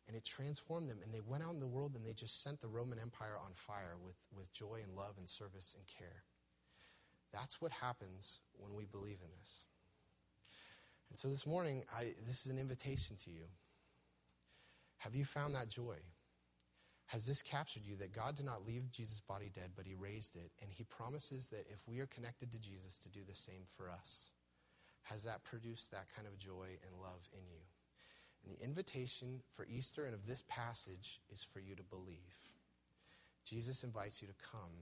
And 0.08 0.16
it 0.16 0.24
transformed 0.24 0.90
them. 0.90 0.98
And 1.04 1.14
they 1.14 1.20
went 1.20 1.44
out 1.44 1.54
in 1.54 1.60
the 1.60 1.68
world 1.68 1.94
and 1.94 2.04
they 2.04 2.12
just 2.12 2.42
sent 2.42 2.60
the 2.60 2.68
Roman 2.68 2.98
Empire 2.98 3.36
on 3.44 3.52
fire 3.54 3.94
with, 4.04 4.16
with 4.36 4.52
joy 4.52 4.80
and 4.82 4.96
love 4.96 5.14
and 5.18 5.28
service 5.28 5.76
and 5.78 5.86
care. 5.86 6.24
That's 7.32 7.60
what 7.60 7.70
happens 7.70 8.40
when 8.58 8.74
we 8.74 8.86
believe 8.86 9.18
in 9.22 9.30
this. 9.38 9.66
So 11.20 11.28
this 11.28 11.46
morning, 11.46 11.84
I, 11.94 12.14
this 12.26 12.46
is 12.46 12.50
an 12.50 12.58
invitation 12.58 13.14
to 13.24 13.30
you. 13.30 13.44
Have 14.96 15.14
you 15.14 15.26
found 15.26 15.54
that 15.54 15.68
joy? 15.68 15.96
Has 17.08 17.26
this 17.26 17.42
captured 17.42 17.82
you 17.84 17.94
that 17.96 18.14
God 18.14 18.36
did 18.36 18.46
not 18.46 18.66
leave 18.66 18.90
Jesus' 18.90 19.20
body 19.20 19.50
dead, 19.52 19.72
but 19.76 19.84
he 19.84 19.94
raised 19.94 20.36
it? 20.36 20.50
And 20.62 20.72
he 20.72 20.84
promises 20.84 21.50
that 21.50 21.66
if 21.68 21.86
we 21.86 22.00
are 22.00 22.06
connected 22.06 22.50
to 22.52 22.58
Jesus, 22.58 22.96
to 23.00 23.10
do 23.10 23.20
the 23.28 23.34
same 23.34 23.64
for 23.68 23.90
us. 23.90 24.30
Has 25.02 25.22
that 25.24 25.44
produced 25.44 25.90
that 25.90 26.06
kind 26.16 26.26
of 26.26 26.38
joy 26.38 26.78
and 26.86 27.02
love 27.02 27.28
in 27.34 27.44
you? 27.50 27.60
And 28.42 28.56
the 28.56 28.64
invitation 28.64 29.42
for 29.52 29.66
Easter 29.68 30.04
and 30.04 30.14
of 30.14 30.26
this 30.26 30.42
passage 30.48 31.20
is 31.28 31.42
for 31.42 31.60
you 31.60 31.74
to 31.74 31.82
believe. 31.82 32.34
Jesus 33.44 33.84
invites 33.84 34.22
you 34.22 34.28
to 34.28 34.50
come 34.50 34.72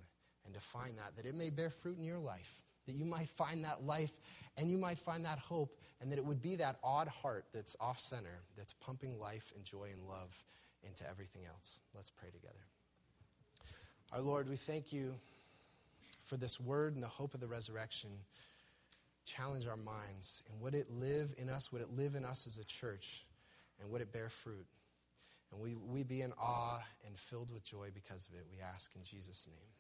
and 0.45 0.55
to 0.55 0.61
find 0.61 0.97
that, 0.99 1.17
that 1.17 1.27
it 1.27 1.35
may 1.35 1.51
bear 1.51 1.69
fruit 1.69 1.99
in 1.99 2.05
your 2.05 2.21
life, 2.21 2.63
that 2.89 2.97
you 2.97 3.05
might 3.05 3.29
find 3.29 3.65
that 3.65 3.85
life 3.85 4.13
and 4.57 4.69
you 4.69 4.77
might 4.77 4.99
find 4.99 5.25
that 5.25 5.39
hope, 5.39 5.79
and 6.01 6.11
that 6.11 6.19
it 6.19 6.25
would 6.25 6.43
be 6.43 6.57
that 6.57 6.77
odd 6.83 7.07
heart 7.07 7.45
that's 7.55 7.77
off 7.81 7.99
center, 7.99 8.43
that's 8.57 8.73
pumping 8.73 9.19
life 9.21 9.53
and 9.55 9.65
joy 9.65 9.89
and 9.93 10.03
love 10.09 10.45
into 10.83 11.09
everything 11.09 11.43
else. 11.47 11.81
Let's 11.95 12.11
pray 12.11 12.31
together. 12.31 12.59
Our 14.13 14.21
Lord, 14.21 14.49
we 14.49 14.57
thank 14.57 14.93
you 14.93 15.13
for 16.25 16.37
this 16.37 16.59
word 16.59 16.95
and 16.95 17.03
the 17.03 17.09
hope 17.09 17.35
of 17.35 17.41
the 17.41 17.47
resurrection. 17.47 18.11
Challenge 19.25 19.67
our 19.67 19.77
minds. 19.77 20.43
And 20.51 20.61
would 20.61 20.75
it 20.75 20.91
live 20.91 21.35
in 21.39 21.49
us? 21.49 21.71
Would 21.73 21.83
it 21.83 21.91
live 21.91 22.15
in 22.15 22.25
us 22.25 22.47
as 22.47 22.59
a 22.59 22.65
church? 22.65 23.27
And 23.81 23.91
would 23.93 24.01
it 24.01 24.13
bear 24.13 24.29
fruit? 24.29 24.67
And 25.53 25.61
we, 25.61 25.75
we 25.75 26.03
be 26.03 26.23
in 26.23 26.33
awe 26.41 26.83
and 27.07 27.17
filled 27.17 27.51
with 27.53 27.65
joy 27.65 27.91
because 27.95 28.27
of 28.27 28.35
it, 28.35 28.47
we 28.53 28.61
ask 28.61 28.91
in 28.97 29.05
Jesus' 29.05 29.49
name. 29.49 29.78